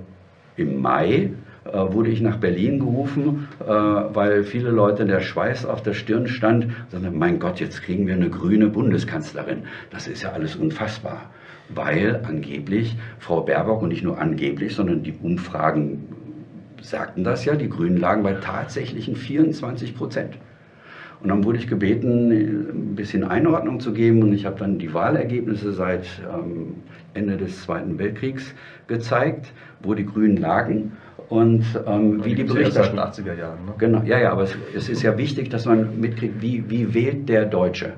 [0.57, 1.31] im Mai
[1.65, 6.27] äh, wurde ich nach Berlin gerufen, äh, weil viele Leute der Schweiß auf der Stirn
[6.27, 9.63] stand und sagten, mein Gott, jetzt kriegen wir eine grüne Bundeskanzlerin.
[9.91, 11.31] Das ist ja alles unfassbar
[11.75, 16.09] weil angeblich Frau Baerbock und nicht nur angeblich, sondern die Umfragen
[16.81, 20.37] sagten das ja, die Grünen lagen bei tatsächlichen 24 Prozent.
[21.23, 24.93] Und dann wurde ich gebeten, ein bisschen Einordnung zu geben und ich habe dann die
[24.93, 26.75] Wahlergebnisse seit ähm,
[27.15, 28.53] Ende des Zweiten Weltkriegs
[28.89, 30.93] gezeigt, wo die Grünen lagen
[31.29, 32.99] und ähm, wie die Berichterstattung.
[32.99, 33.65] 80er Jahren.
[33.65, 33.73] Ne?
[33.79, 37.29] Genau, ja, ja, aber es, es, ist ja wichtig, dass man mitkriegt, wie, wie wählt
[37.29, 37.93] der Deutsche.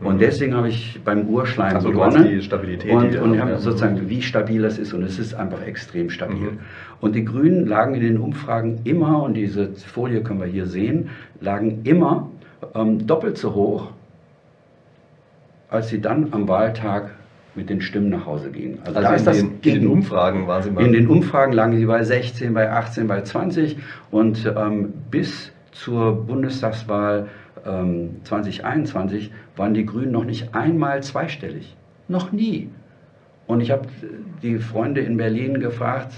[0.00, 0.18] Und mhm.
[0.18, 2.28] deswegen habe ich beim Urschleim also begonnen.
[2.28, 4.92] Die Stabilität, und, die und habe sozusagen, wie stabil das ist.
[4.92, 6.52] Und es ist einfach extrem stabil.
[6.52, 6.58] Mhm.
[7.00, 11.10] Und die Grünen lagen in den Umfragen immer, und diese Folie können wir hier sehen,
[11.40, 12.28] lagen immer
[12.74, 13.90] ähm, doppelt so hoch,
[15.70, 17.10] als sie dann am Wahltag
[17.54, 18.78] mit den Stimmen nach Hause gingen.
[18.84, 20.84] Also, also da ist das den, in den Umfragen waren sie mal.
[20.84, 23.78] In den Umfragen lagen sie bei 16, bei 18, bei 20
[24.10, 27.28] und ähm, bis zur Bundestagswahl
[27.64, 31.76] 2021 ähm, waren die Grünen noch nicht einmal zweistellig.
[32.08, 32.68] Noch nie.
[33.46, 33.88] Und ich habe
[34.42, 36.12] die Freunde in Berlin gefragt,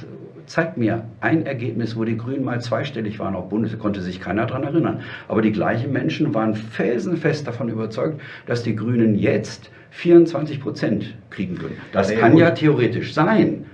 [0.47, 4.47] zeigt mir ein Ergebnis, wo die Grünen mal zweistellig waren auf Bundes, konnte sich keiner
[4.47, 5.01] daran erinnern.
[5.29, 11.57] Aber die gleichen Menschen waren felsenfest davon überzeugt, dass die Grünen jetzt 24 Prozent kriegen
[11.57, 11.77] können.
[11.93, 13.65] Das ja, kann ja theoretisch sein,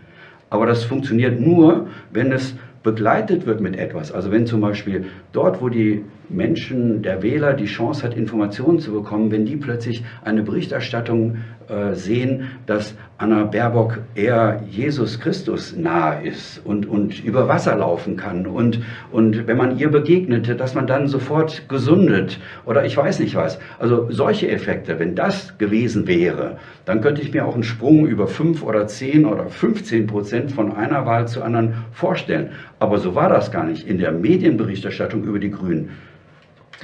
[0.50, 4.12] aber das funktioniert nur, wenn es begleitet wird mit etwas.
[4.12, 8.92] Also wenn zum Beispiel dort, wo die Menschen, der Wähler die Chance hat, Informationen zu
[8.92, 16.26] bekommen, wenn die plötzlich eine Berichterstattung äh, sehen, dass Anna Baerbock eher Jesus Christus nahe
[16.26, 18.80] ist und, und über Wasser laufen kann und,
[19.12, 23.60] und wenn man ihr begegnete, dass man dann sofort gesundet oder ich weiß nicht was.
[23.78, 28.26] Also solche Effekte, wenn das gewesen wäre, dann könnte ich mir auch einen Sprung über
[28.26, 32.50] 5 oder 10 oder 15 Prozent von einer Wahl zur anderen vorstellen.
[32.80, 35.90] Aber so war das gar nicht in der Medienberichterstattung über die Grünen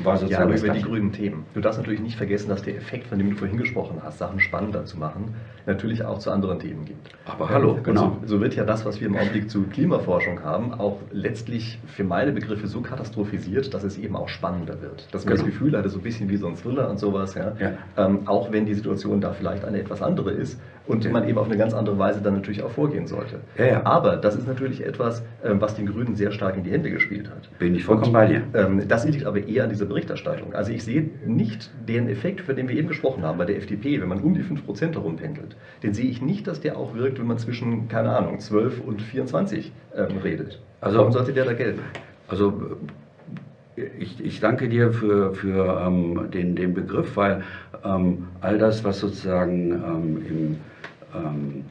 [0.02, 0.50] war sozusagen.
[0.50, 1.44] Ja, über die grünen Themen.
[1.54, 4.40] Du darfst natürlich nicht vergessen, dass der Effekt, von dem du vorhin gesprochen hast, Sachen
[4.40, 5.34] spannender zu machen,
[5.66, 7.08] natürlich auch zu anderen Themen gibt.
[7.26, 8.18] Aber hallo, ja, genau.
[8.22, 12.04] So, so, wird ja das, was wir im Augenblick zu Klimaforschung haben, auch letztlich für
[12.04, 15.12] meine Begriffe so katastrophisiert, dass es eben auch spannender wird.
[15.12, 15.46] Dass man genau.
[15.46, 17.52] das Gefühl hatte, so ein bisschen wie so ein Thriller und sowas, ja.
[17.58, 17.72] ja.
[17.96, 21.10] Ähm, auch wenn die Situation da vielleicht eine etwas andere ist und ja.
[21.10, 23.40] man eben auf eine ganz andere Weise dann natürlich auch vorgehen sollte.
[23.56, 26.90] Ja, Aber das ist natürlich etwas, ähm, was den Grünen sehr stark in die Hände
[26.90, 27.48] gespielt hat.
[27.58, 28.42] Bin ich vollkommen und, bei dir.
[28.54, 30.54] Ähm, das liegt aber eher an dieser Berichterstattung.
[30.54, 34.00] Also ich sehe nicht den Effekt, für den wir eben gesprochen haben bei der FDP,
[34.00, 35.56] wenn man um die 5% herumpendelt.
[35.82, 39.02] Den sehe ich nicht, dass der auch wirkt, wenn man zwischen, keine Ahnung, 12 und
[39.02, 40.60] 24 ähm, redet.
[40.80, 41.82] Also, Warum sollte der da gelten?
[42.28, 42.78] Also
[43.98, 47.42] ich, ich, danke dir für, für ähm, den, den Begriff, weil
[47.84, 50.56] ähm, all das, was sozusagen ähm, im
[51.14, 51.64] ähm,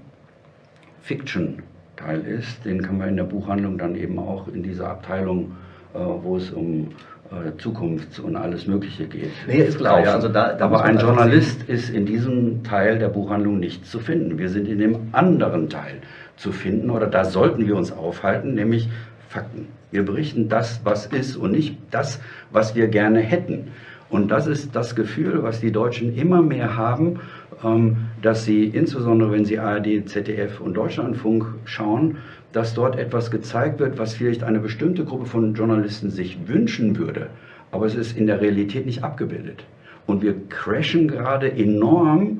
[1.02, 5.52] Fiction-Teil ist, den kann man in der Buchhandlung dann eben auch in dieser Abteilung,
[5.94, 6.90] äh, wo es um
[7.32, 9.32] äh, Zukunft und alles Mögliche geht.
[9.48, 10.04] Nee, ist klar.
[10.04, 11.76] Ja, also da, da Aber ein Journalist sehen.
[11.76, 14.38] ist in diesem Teil der Buchhandlung nicht zu finden.
[14.38, 16.02] Wir sind in dem anderen Teil
[16.38, 18.90] zu finden oder da sollten wir uns aufhalten, nämlich
[19.28, 19.68] Fakten.
[19.92, 22.20] Wir berichten das, was ist und nicht das,
[22.52, 23.70] was wir gerne hätten.
[24.10, 27.20] Und das ist das Gefühl, was die Deutschen immer mehr haben,
[27.64, 32.18] ähm, dass sie insbesondere, wenn sie ARD, ZDF und Deutschlandfunk schauen,
[32.54, 37.28] dass dort etwas gezeigt wird, was vielleicht eine bestimmte Gruppe von Journalisten sich wünschen würde.
[37.72, 39.66] Aber es ist in der Realität nicht abgebildet.
[40.06, 42.40] Und wir crashen gerade enorm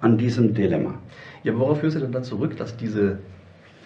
[0.00, 0.94] an diesem Dilemma.
[1.44, 3.18] Ja, worauf führst du denn dann zurück, dass diese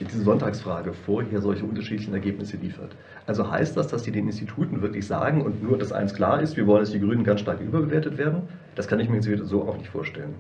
[0.07, 2.97] diese Sonntagsfrage vorher solche unterschiedlichen Ergebnisse liefert.
[3.27, 6.57] Also heißt das, dass die den Instituten wirklich sagen und nur das eins klar ist,
[6.57, 8.43] wir wollen, dass die Grünen ganz stark überbewertet werden?
[8.75, 10.35] Das kann ich mir jetzt so auch nicht vorstellen.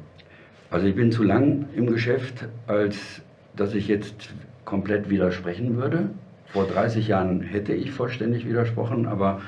[0.71, 3.23] Also ich bin zu lang im Geschäft, als
[3.57, 4.31] dass ich jetzt
[4.65, 6.11] komplett widersprechen würde.
[6.47, 9.41] Vor 30 Jahren hätte ich vollständig widersprochen, aber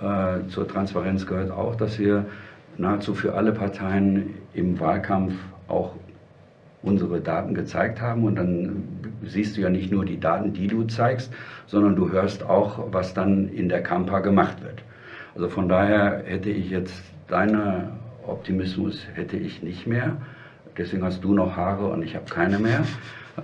[0.00, 2.26] äh, zur Transparenz gehört auch, dass wir
[2.78, 5.34] nahezu für alle Parteien im Wahlkampf
[5.68, 5.94] auch
[6.86, 8.84] unsere Daten gezeigt haben und dann
[9.24, 11.32] siehst du ja nicht nur die Daten, die du zeigst,
[11.66, 14.82] sondern du hörst auch, was dann in der Kampa gemacht wird.
[15.34, 17.90] Also von daher hätte ich jetzt deinen
[18.26, 20.16] Optimismus hätte ich nicht mehr.
[20.76, 22.84] Deswegen hast du noch Haare und ich habe keine mehr.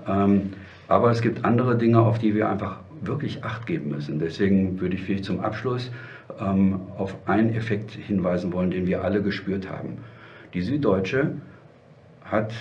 [0.09, 0.55] Ähm,
[0.89, 4.19] aber es gibt andere Dinge, auf die wir einfach wirklich Acht geben müssen.
[4.19, 5.91] Deswegen würde ich vielleicht zum Abschluss
[6.41, 9.99] ähm, auf einen Effekt hinweisen wollen, den wir alle gespürt haben.
[10.55, 11.33] Die Süddeutsche
[12.25, 12.53] hat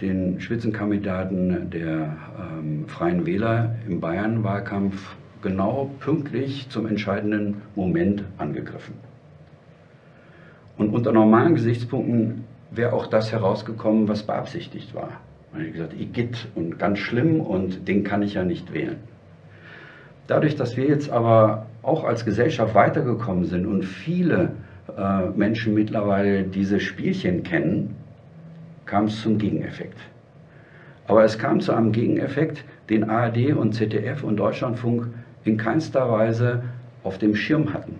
[0.00, 8.94] den Spitzenkandidaten der ähm, Freien Wähler im Bayern-Wahlkampf genau pünktlich zum entscheidenden Moment angegriffen.
[10.76, 15.20] Und unter normalen Gesichtspunkten wäre auch das herausgekommen, was beabsichtigt war.
[15.52, 18.96] Man hat gesagt, Igitt und ganz schlimm und den kann ich ja nicht wählen.
[20.26, 24.52] Dadurch, dass wir jetzt aber auch als Gesellschaft weitergekommen sind und viele
[24.96, 27.96] äh, Menschen mittlerweile diese Spielchen kennen,
[28.88, 29.98] kam es zum Gegeneffekt.
[31.06, 35.08] Aber es kam zu einem Gegeneffekt, den ARD und ZDF und Deutschlandfunk
[35.44, 36.64] in keinster Weise
[37.04, 37.96] auf dem Schirm hatten.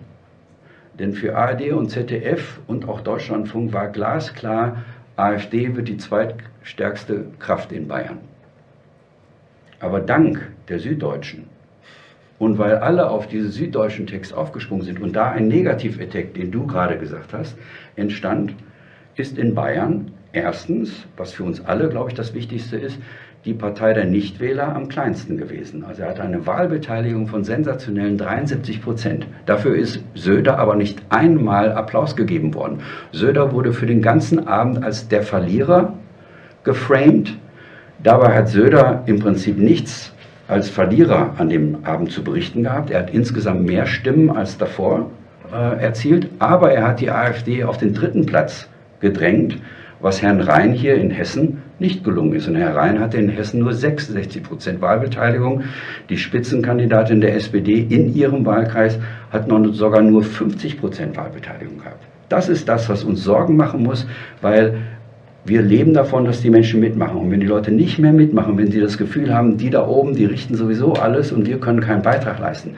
[0.99, 4.83] Denn für ARD und ZDF und auch Deutschlandfunk war glasklar,
[5.15, 8.17] AfD wird die zweitstärkste Kraft in Bayern.
[9.79, 11.45] Aber dank der Süddeutschen
[12.37, 16.67] und weil alle auf diesen süddeutschen Text aufgesprungen sind und da ein Negativeffekt, den du
[16.67, 17.57] gerade gesagt hast,
[17.95, 18.55] entstand,
[19.15, 22.97] ist in Bayern erstens, was für uns alle, glaube ich, das Wichtigste ist,
[23.45, 25.85] die Partei der Nichtwähler am kleinsten gewesen.
[25.85, 29.27] Also er hat eine Wahlbeteiligung von sensationellen 73 Prozent.
[29.45, 32.79] Dafür ist Söder aber nicht einmal Applaus gegeben worden.
[33.13, 35.93] Söder wurde für den ganzen Abend als der Verlierer
[36.65, 37.37] geframed.
[38.03, 40.13] Dabei hat Söder im Prinzip nichts
[40.49, 42.89] als Verlierer an dem Abend zu berichten gehabt.
[42.89, 45.11] Er hat insgesamt mehr Stimmen als davor
[45.53, 48.67] äh, erzielt, aber er hat die AfD auf den dritten Platz
[48.99, 49.57] gedrängt
[50.01, 52.47] was Herrn Rhein hier in Hessen nicht gelungen ist.
[52.47, 55.63] Und Herr Rhein hatte in Hessen nur 66 Prozent Wahlbeteiligung.
[56.09, 58.99] Die Spitzenkandidatin der SPD in ihrem Wahlkreis
[59.31, 62.05] hat noch sogar nur 50 Prozent Wahlbeteiligung gehabt.
[62.29, 64.07] Das ist das, was uns Sorgen machen muss,
[64.41, 64.75] weil
[65.45, 67.17] wir leben davon, dass die Menschen mitmachen.
[67.17, 70.15] Und wenn die Leute nicht mehr mitmachen, wenn sie das Gefühl haben, die da oben,
[70.15, 72.75] die richten sowieso alles und wir können keinen Beitrag leisten,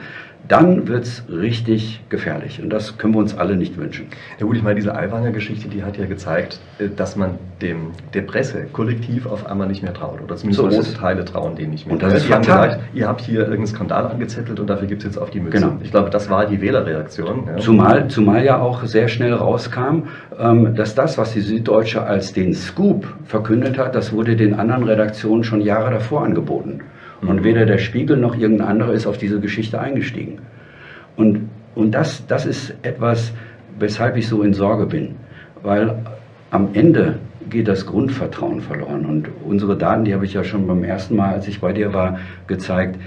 [0.48, 2.60] dann wird es richtig gefährlich.
[2.62, 4.06] Und das können wir uns alle nicht wünschen.
[4.38, 8.22] Ja gut, ich meine, diese Aiwanger-Geschichte, die hat ja gezeigt, äh, dass man dem, der
[8.22, 10.20] Presse kollektiv auf einmal nicht mehr traut.
[10.20, 11.94] Oder zumindest so große Teile trauen denen nicht mehr.
[11.94, 15.06] Und das ist haben gesagt, ihr habt hier irgendeinen Skandal angezettelt und dafür gibt es
[15.06, 15.58] jetzt auf die Mütze.
[15.58, 15.76] Genau.
[15.82, 17.46] Ich glaube, das war die Wählerreaktion.
[17.46, 17.56] Ja.
[17.58, 22.54] Zumal, zumal ja auch sehr schnell rauskam, ähm, dass das, was die Süddeutsche als den
[22.54, 26.80] Scoop verkündet hat, das wurde den anderen Redaktionen schon Jahre davor angeboten.
[27.22, 30.38] Und weder der Spiegel noch irgendein anderer ist auf diese Geschichte eingestiegen.
[31.16, 33.32] Und, und das, das ist etwas,
[33.78, 35.14] weshalb ich so in Sorge bin.
[35.62, 35.96] Weil
[36.50, 39.06] am Ende geht das Grundvertrauen verloren.
[39.06, 41.92] Und unsere Daten, die habe ich ja schon beim ersten Mal, als ich bei dir
[41.94, 42.98] war, gezeigt.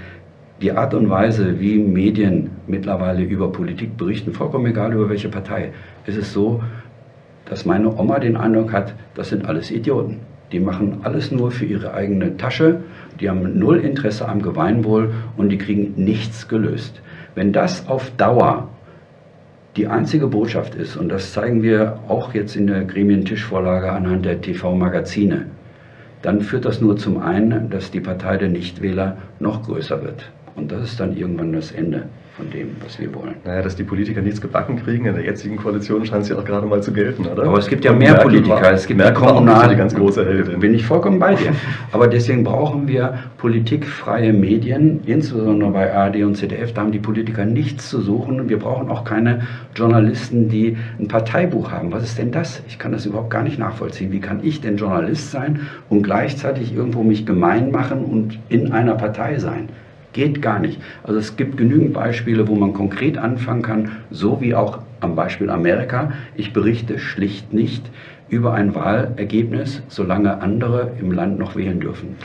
[0.62, 5.72] Die Art und Weise, wie Medien mittlerweile über Politik berichten, vollkommen egal über welche Partei,
[6.06, 6.62] ist es so,
[7.44, 10.20] dass meine Oma den Eindruck hat, das sind alles Idioten.
[10.52, 12.80] Die machen alles nur für ihre eigene Tasche,
[13.20, 17.00] die haben null Interesse am Gemeinwohl und die kriegen nichts gelöst.
[17.34, 18.68] Wenn das auf Dauer
[19.76, 24.40] die einzige Botschaft ist, und das zeigen wir auch jetzt in der Gremientischvorlage anhand der
[24.40, 25.46] TV-Magazine,
[26.22, 30.30] dann führt das nur zum einen, dass die Partei der Nichtwähler noch größer wird.
[30.54, 32.04] Und das ist dann irgendwann das Ende
[32.36, 33.36] von dem, was wir wollen.
[33.44, 36.44] Naja, dass die Politiker nichts gebacken kriegen, in der jetzigen Koalition scheint es ja auch
[36.44, 37.44] gerade mal zu gelten, oder?
[37.44, 39.94] Aber es gibt ja mehr Merkel Politiker, war, es gibt Merkel ja kommunale, die ganz
[39.94, 40.60] große Heldin.
[40.60, 41.52] Bin ich vollkommen bei dir.
[41.92, 47.46] Aber deswegen brauchen wir politikfreie Medien, insbesondere bei ARD und ZDF, da haben die Politiker
[47.46, 48.50] nichts zu suchen.
[48.50, 51.90] Wir brauchen auch keine Journalisten, die ein Parteibuch haben.
[51.90, 52.62] Was ist denn das?
[52.68, 54.12] Ich kann das überhaupt gar nicht nachvollziehen.
[54.12, 58.94] Wie kann ich denn Journalist sein und gleichzeitig irgendwo mich gemein machen und in einer
[58.94, 59.70] Partei sein?
[60.16, 60.80] Geht gar nicht.
[61.02, 65.50] Also es gibt genügend Beispiele, wo man konkret anfangen kann, so wie auch am Beispiel
[65.50, 66.14] Amerika.
[66.36, 67.84] Ich berichte schlicht nicht
[68.28, 72.16] über ein Wahlergebnis, solange andere im Land noch wählen dürfen.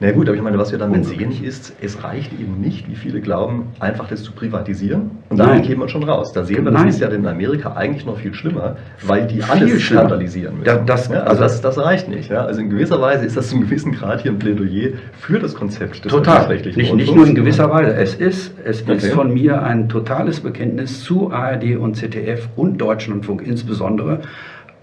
[0.00, 2.94] Na gut, aber ich meine, was wir dann sehen ist, es reicht eben nicht, wie
[2.94, 6.32] viele glauben, einfach das zu privatisieren und dann käme man schon raus.
[6.32, 6.88] Da sehen wir, das Nein.
[6.88, 10.66] ist ja in Amerika eigentlich noch viel schlimmer, weil die alles viel skandalisieren müssen.
[10.66, 12.30] Da, das, ja, also das, das, reicht nicht.
[12.30, 12.44] Ja?
[12.44, 15.54] Also in gewisser Weise ist das zu einem gewissen Grad hier ein Plädoyer für das
[15.54, 16.48] Konzept des Total.
[16.54, 17.94] Nicht, nicht nur in gewisser Weise.
[17.94, 18.96] Es ist, es okay.
[18.96, 24.20] ist von mir ein totales Bekenntnis zu ARD und ZDF und Deutschlandfunk insbesondere,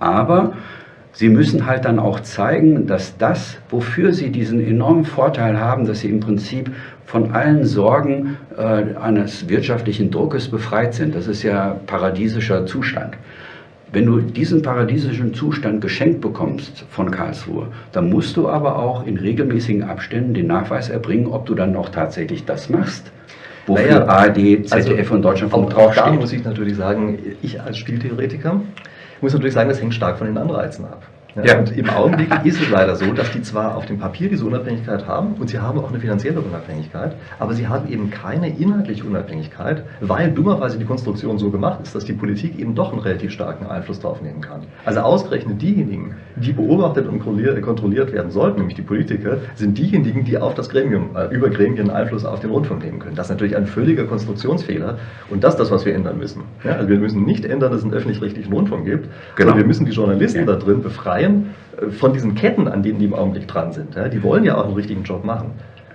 [0.04, 0.54] aber
[1.12, 6.02] sie müssen halt dann auch zeigen, dass das, wofür sie diesen enormen Vorteil haben, dass
[6.02, 6.72] sie im Prinzip
[7.06, 11.16] von allen Sorgen äh, eines wirtschaftlichen Druckes befreit sind.
[11.16, 13.16] Das ist ja paradiesischer Zustand.
[13.92, 19.18] Wenn du diesen paradiesischen Zustand geschenkt bekommst von Karlsruhe, dann musst du aber auch in
[19.18, 23.12] regelmäßigen Abständen den Nachweis erbringen, ob du dann auch tatsächlich das machst
[23.68, 26.06] wofür naja, ARD, ZDF also, und Deutschlandfunk draufsteht.
[26.06, 28.62] Da muss ich natürlich sagen, ich als Spieltheoretiker
[29.24, 31.02] muss natürlich sagen, das hängt stark von den Anreizen ab.
[31.36, 31.60] Ja.
[31.60, 35.08] Und im Augenblick ist es leider so, dass die zwar auf dem Papier diese Unabhängigkeit
[35.08, 39.84] haben und sie haben auch eine finanzielle Unabhängigkeit, aber sie haben eben keine inhaltliche Unabhängigkeit,
[40.00, 43.66] weil dummerweise die Konstruktion so gemacht ist, dass die Politik eben doch einen relativ starken
[43.66, 44.62] Einfluss darauf nehmen kann.
[44.86, 50.38] Also ausgerechnet diejenigen, die beobachtet und kontrolliert werden sollten, nämlich die Politiker, sind diejenigen, die
[50.38, 53.16] auf das Gremium, äh, über Gremien Einfluss auf den Rundfunk nehmen können.
[53.16, 54.98] Das ist natürlich ein völliger Konstruktionsfehler
[55.30, 56.44] und das ist das, was wir ändern müssen.
[56.64, 59.50] Ja, also wir müssen nicht ändern, dass es einen öffentlich-rechtlichen Rundfunk gibt, genau.
[59.50, 60.46] sondern wir müssen die Journalisten ja.
[60.46, 63.96] da drin befreien, befreien äh, von diesen Ketten, an denen die im Augenblick dran sind.
[64.12, 65.52] Die wollen ja auch einen richtigen Job machen.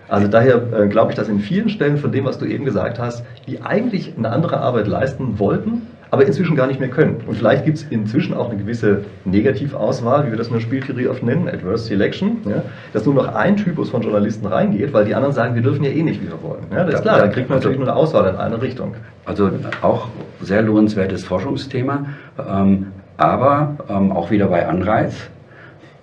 [0.08, 2.98] Also daher äh, glaube ich, dass in vielen Stellen von dem, was du eben gesagt
[2.98, 7.20] hast, die eigentlich eine andere Arbeit leisten wollten, aber inzwischen gar nicht mehr können.
[7.26, 11.08] Und vielleicht gibt es inzwischen auch eine gewisse Negativauswahl, wie wir das in der Spieltheorie
[11.08, 12.62] oft nennen, Adverse Selection, ja,
[12.94, 15.90] dass nur noch ein Typus von Journalisten reingeht, weil die anderen sagen, wir dürfen ja
[15.90, 16.62] eh nicht, wie wir wollen.
[16.72, 18.94] Ja, das ist klar, dann kriegt man natürlich nur eine Auswahl in eine Richtung.
[19.26, 19.50] Also
[19.82, 20.08] auch
[20.40, 22.06] sehr lohnenswertes Forschungsthema.
[22.38, 22.86] Ähm,
[23.18, 25.28] aber ähm, auch wieder bei Anreiz,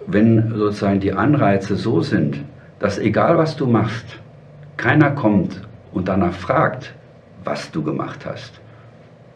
[0.05, 2.41] wenn sozusagen die Anreize so sind,
[2.77, 4.19] dass egal was du machst,
[4.77, 5.61] keiner kommt
[5.93, 6.93] und danach fragt,
[7.43, 8.59] was du gemacht hast,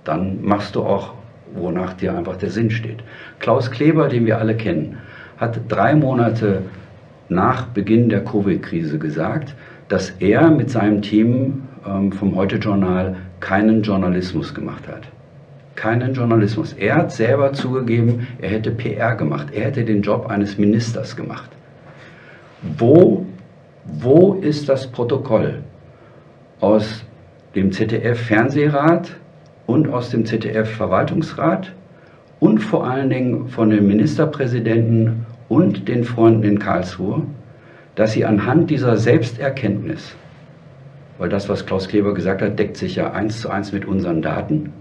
[0.04, 1.14] dann machst du auch,
[1.54, 3.02] wonach dir einfach der Sinn steht.
[3.40, 4.98] Klaus Kleber, den wir alle kennen,
[5.38, 6.64] hat drei Monate
[7.30, 9.56] nach Beginn der Covid-Krise gesagt,
[9.88, 15.04] dass er mit seinem Team ähm, vom Heute-Journal keinen Journalismus gemacht hat
[15.80, 16.74] keinen Journalismus.
[16.74, 21.50] Er hat selber zugegeben, er hätte PR gemacht, er hätte den Job eines Ministers gemacht.
[22.78, 23.26] Wo,
[23.86, 25.64] wo ist das Protokoll
[26.60, 27.06] aus
[27.56, 29.16] dem ZDF-Fernsehrat
[29.68, 31.72] und aus dem ZDF-Verwaltungsrat
[32.42, 37.22] und vor allen Dingen von den Ministerpräsidenten und den Freunden in Karlsruhe,
[37.96, 40.14] dass sie anhand dieser Selbsterkenntnis,
[41.18, 44.22] weil das, was Klaus Kleber gesagt hat, deckt sich ja eins zu eins mit unseren
[44.22, 44.74] Daten,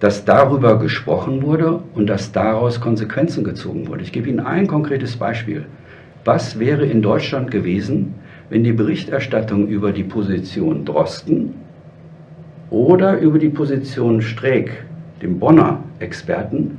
[0.00, 4.02] dass darüber gesprochen wurde und dass daraus Konsequenzen gezogen wurde.
[4.02, 5.66] Ich gebe Ihnen ein konkretes Beispiel.
[6.24, 8.14] Was wäre in Deutschland gewesen,
[8.48, 11.54] wenn die Berichterstattung über die Position Drosten
[12.70, 14.84] oder über die Position Streeck,
[15.22, 16.78] dem Bonner Experten,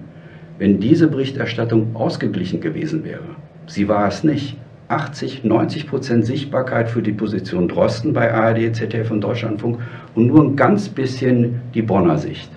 [0.57, 3.35] wenn diese Berichterstattung ausgeglichen gewesen wäre?
[3.67, 4.57] Sie war es nicht.
[4.87, 9.79] 80, 90 Prozent Sichtbarkeit für die Position Drosten bei ARD, ZDF und Deutschlandfunk
[10.15, 12.51] und nur ein ganz bisschen die Bonner Sicht.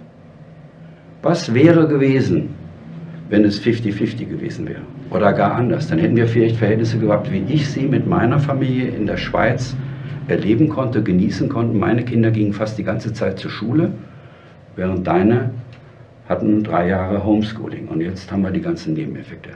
[1.24, 2.50] Was wäre gewesen,
[3.30, 4.82] wenn es 50-50 gewesen wäre?
[5.08, 5.88] Oder gar anders?
[5.88, 9.74] Dann hätten wir vielleicht Verhältnisse gehabt, wie ich sie mit meiner Familie in der Schweiz
[10.28, 11.74] erleben konnte, genießen konnte.
[11.78, 13.92] Meine Kinder gingen fast die ganze Zeit zur Schule,
[14.76, 15.52] während deine
[16.28, 19.50] hatten drei Jahre Homeschooling und jetzt haben wir die ganzen Nebeneffekte.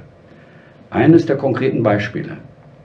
[0.88, 2.38] Eines der konkreten Beispiele.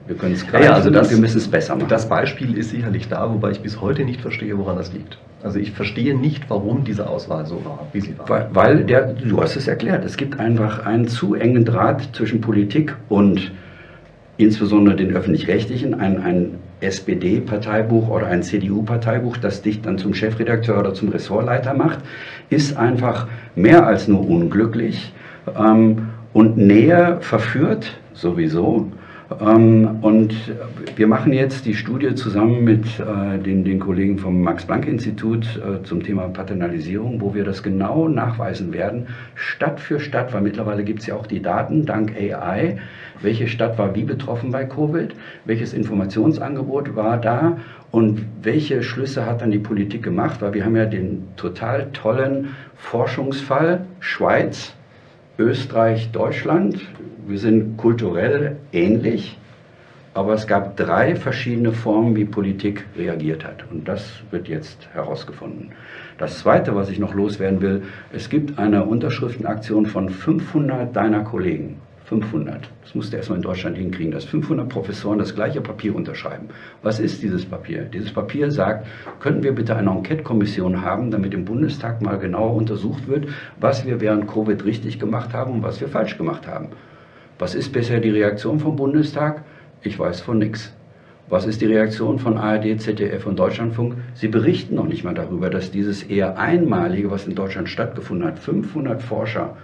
[0.06, 1.88] Wir können es greifen, ja, also das, wir müssen es besser machen.
[1.88, 5.16] Das Beispiel ist sicherlich da, wobei ich bis heute nicht verstehe, woran das liegt.
[5.42, 8.28] Also ich verstehe nicht, warum diese Auswahl so war, wie sie war.
[8.28, 12.40] Weil, weil der, du hast es erklärt, es gibt einfach einen zu engen Draht zwischen
[12.42, 13.52] Politik und
[14.36, 20.92] insbesondere den öffentlich-rechtlichen, ein, ein SPD-Parteibuch oder ein CDU-Parteibuch, das dich dann zum Chefredakteur oder
[20.92, 22.00] zum Ressortleiter macht,
[22.50, 25.12] ist einfach mehr als nur unglücklich
[25.56, 28.90] ähm, und näher verführt sowieso
[29.30, 30.34] und
[30.96, 36.02] wir machen jetzt die Studie zusammen mit äh, den, den Kollegen vom Max-Planck-Institut äh, zum
[36.02, 41.06] Thema Paternalisierung, wo wir das genau nachweisen werden, Stadt für Stadt, weil mittlerweile gibt es
[41.06, 42.76] ja auch die Daten dank AI,
[43.22, 45.14] welche Stadt war wie betroffen bei Covid,
[45.46, 47.56] welches Informationsangebot war da?
[47.90, 52.48] Und welche Schlüsse hat dann die Politik gemacht, weil wir haben ja den total tollen
[52.76, 54.74] Forschungsfall Schweiz,
[55.38, 56.80] Österreich, Deutschland
[57.26, 59.38] wir sind kulturell ähnlich,
[60.12, 63.64] aber es gab drei verschiedene Formen, wie Politik reagiert hat.
[63.70, 65.72] Und das wird jetzt herausgefunden.
[66.18, 67.82] Das Zweite, was ich noch loswerden will,
[68.12, 71.80] es gibt eine Unterschriftenaktion von 500 deiner Kollegen.
[72.04, 72.68] 500.
[72.82, 76.48] Das musst du erstmal in Deutschland hinkriegen, dass 500 Professoren das gleiche Papier unterschreiben.
[76.82, 77.84] Was ist dieses Papier?
[77.84, 78.86] Dieses Papier sagt,
[79.20, 83.28] könnten wir bitte eine Enquete-Kommission haben, damit im Bundestag mal genauer untersucht wird,
[83.58, 86.68] was wir während Covid richtig gemacht haben und was wir falsch gemacht haben.
[87.38, 89.42] Was ist bisher die Reaktion vom Bundestag?
[89.82, 90.74] Ich weiß von nichts.
[91.30, 93.96] Was ist die Reaktion von ARD, ZDF und Deutschlandfunk?
[94.12, 98.38] Sie berichten noch nicht mal darüber, dass dieses eher einmalige, was in Deutschland stattgefunden hat,
[98.38, 99.56] 500 Forscher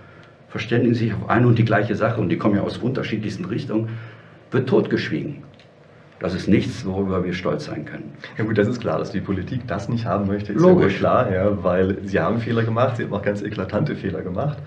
[0.50, 3.88] verständigen sich auf eine und die gleiche Sache und die kommen ja aus unterschiedlichsten Richtungen,
[4.50, 5.44] wird totgeschwiegen.
[6.18, 8.12] Das ist nichts, worüber wir stolz sein können.
[8.36, 10.94] Ja gut, das ist klar, dass die Politik das nicht haben möchte, ist Logisch.
[10.94, 14.58] ja klar, ja, weil sie haben Fehler gemacht, sie haben auch ganz eklatante Fehler gemacht.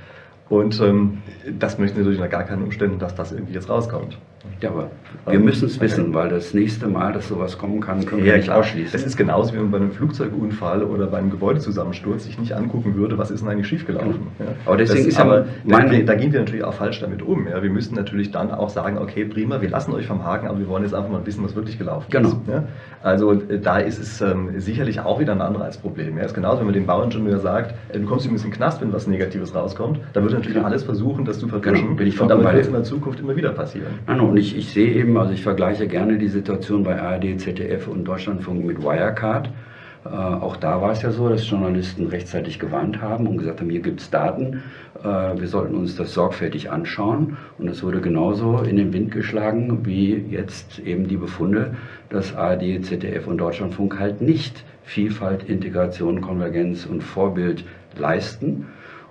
[0.50, 1.20] Und ähm,
[1.60, 4.18] das möchten sie natürlich unter gar keinen Umständen, dass das irgendwie jetzt rauskommt.
[4.60, 4.90] Ja, aber
[5.26, 8.36] wir müssen es wissen, weil das nächste Mal, dass sowas kommen kann, können ja, wir
[8.38, 8.60] nicht klar.
[8.60, 8.94] ausschließen.
[8.94, 12.96] Es ist genauso, wie man bei einem Flugzeugunfall oder bei einem Gebäudezusammensturz sich nicht angucken
[12.96, 14.28] würde, was ist denn eigentlich schiefgelaufen.
[14.40, 14.46] Ja.
[14.66, 17.48] Aber deswegen das, ist aber da, da, gehen wir natürlich auch falsch damit um.
[17.48, 17.64] Ja.
[17.64, 20.68] Wir müssen natürlich dann auch sagen, okay, prima, wir lassen euch vom Haken, aber wir
[20.68, 22.30] wollen jetzt einfach mal wissen, was wirklich gelaufen genau.
[22.30, 22.38] ist.
[22.48, 22.64] Ja.
[23.02, 26.18] Also äh, da ist es ähm, sicherlich auch wieder ein Anreizproblem.
[26.18, 26.24] Ja.
[26.24, 28.82] Es ist genauso, wenn man dem Bauingenieur sagt, äh, du kommst übrigens in den Knast,
[28.82, 30.68] wenn was Negatives rauskommt, da wird natürlich genau.
[30.68, 31.96] alles versuchen, das zu vertuschen.
[31.96, 32.24] Genau.
[32.24, 33.94] und damit wird es in der Zukunft immer wieder passieren.
[34.06, 37.88] Nein, und ich, ich sehe eben, also ich vergleiche gerne die Situation bei ARD, ZDF
[37.88, 39.52] und Deutschlandfunk mit Wirecard.
[40.06, 43.70] Äh, auch da war es ja so, dass Journalisten rechtzeitig gewarnt haben und gesagt haben,
[43.70, 44.64] hier gibt es Daten,
[45.04, 47.38] äh, wir sollten uns das sorgfältig anschauen.
[47.60, 51.76] Und das wurde genauso in den Wind geschlagen wie jetzt eben die Befunde,
[52.10, 57.66] dass ARD, ZDF und Deutschlandfunk halt nicht Vielfalt, Integration, Konvergenz und Vorbild
[57.96, 58.66] leisten.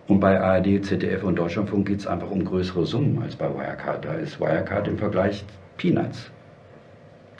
[0.09, 4.05] Und bei ARD, ZDF und Deutschlandfunk geht es einfach um größere Summen als bei Wirecard.
[4.05, 5.45] Da ist Wirecard im Vergleich
[5.77, 6.31] Peanuts.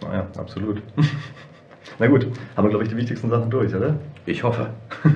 [0.01, 0.83] Naja, absolut.
[1.99, 3.97] Na gut, haben wir, glaube ich, die wichtigsten Sachen durch, oder?
[4.27, 4.71] Ich hoffe.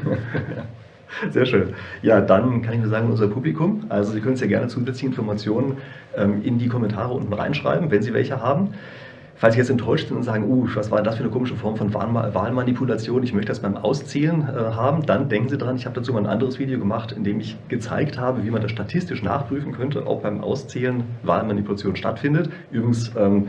[1.30, 1.74] Sehr schön.
[2.02, 5.06] Ja, dann kann ich nur sagen, unser Publikum, also Sie können uns ja gerne zusätzliche
[5.06, 5.78] Informationen
[6.16, 8.74] ähm, in die Kommentare unten reinschreiben, wenn Sie welche haben.
[9.38, 11.76] Falls Sie jetzt enttäuscht sind und sagen, uh, was war das für eine komische Form
[11.76, 15.94] von Wahlmanipulation, ich möchte das beim Auszählen äh, haben, dann denken Sie dran, ich habe
[15.94, 19.22] dazu mal ein anderes Video gemacht, in dem ich gezeigt habe, wie man das statistisch
[19.22, 22.48] nachprüfen könnte, ob beim Auszählen Wahlmanipulation stattfindet.
[22.70, 23.48] Übrigens, ähm,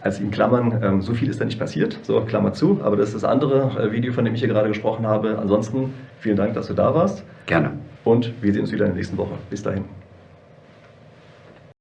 [0.00, 3.08] als in Klammern, ähm, so viel ist da nicht passiert, so Klammer zu, aber das
[3.08, 5.38] ist das andere äh, Video, von dem ich hier gerade gesprochen habe.
[5.38, 7.24] Ansonsten vielen Dank, dass du da warst.
[7.46, 7.70] Gerne.
[8.04, 9.34] Und wir sehen uns wieder in der nächsten Woche.
[9.48, 10.03] Bis dahin.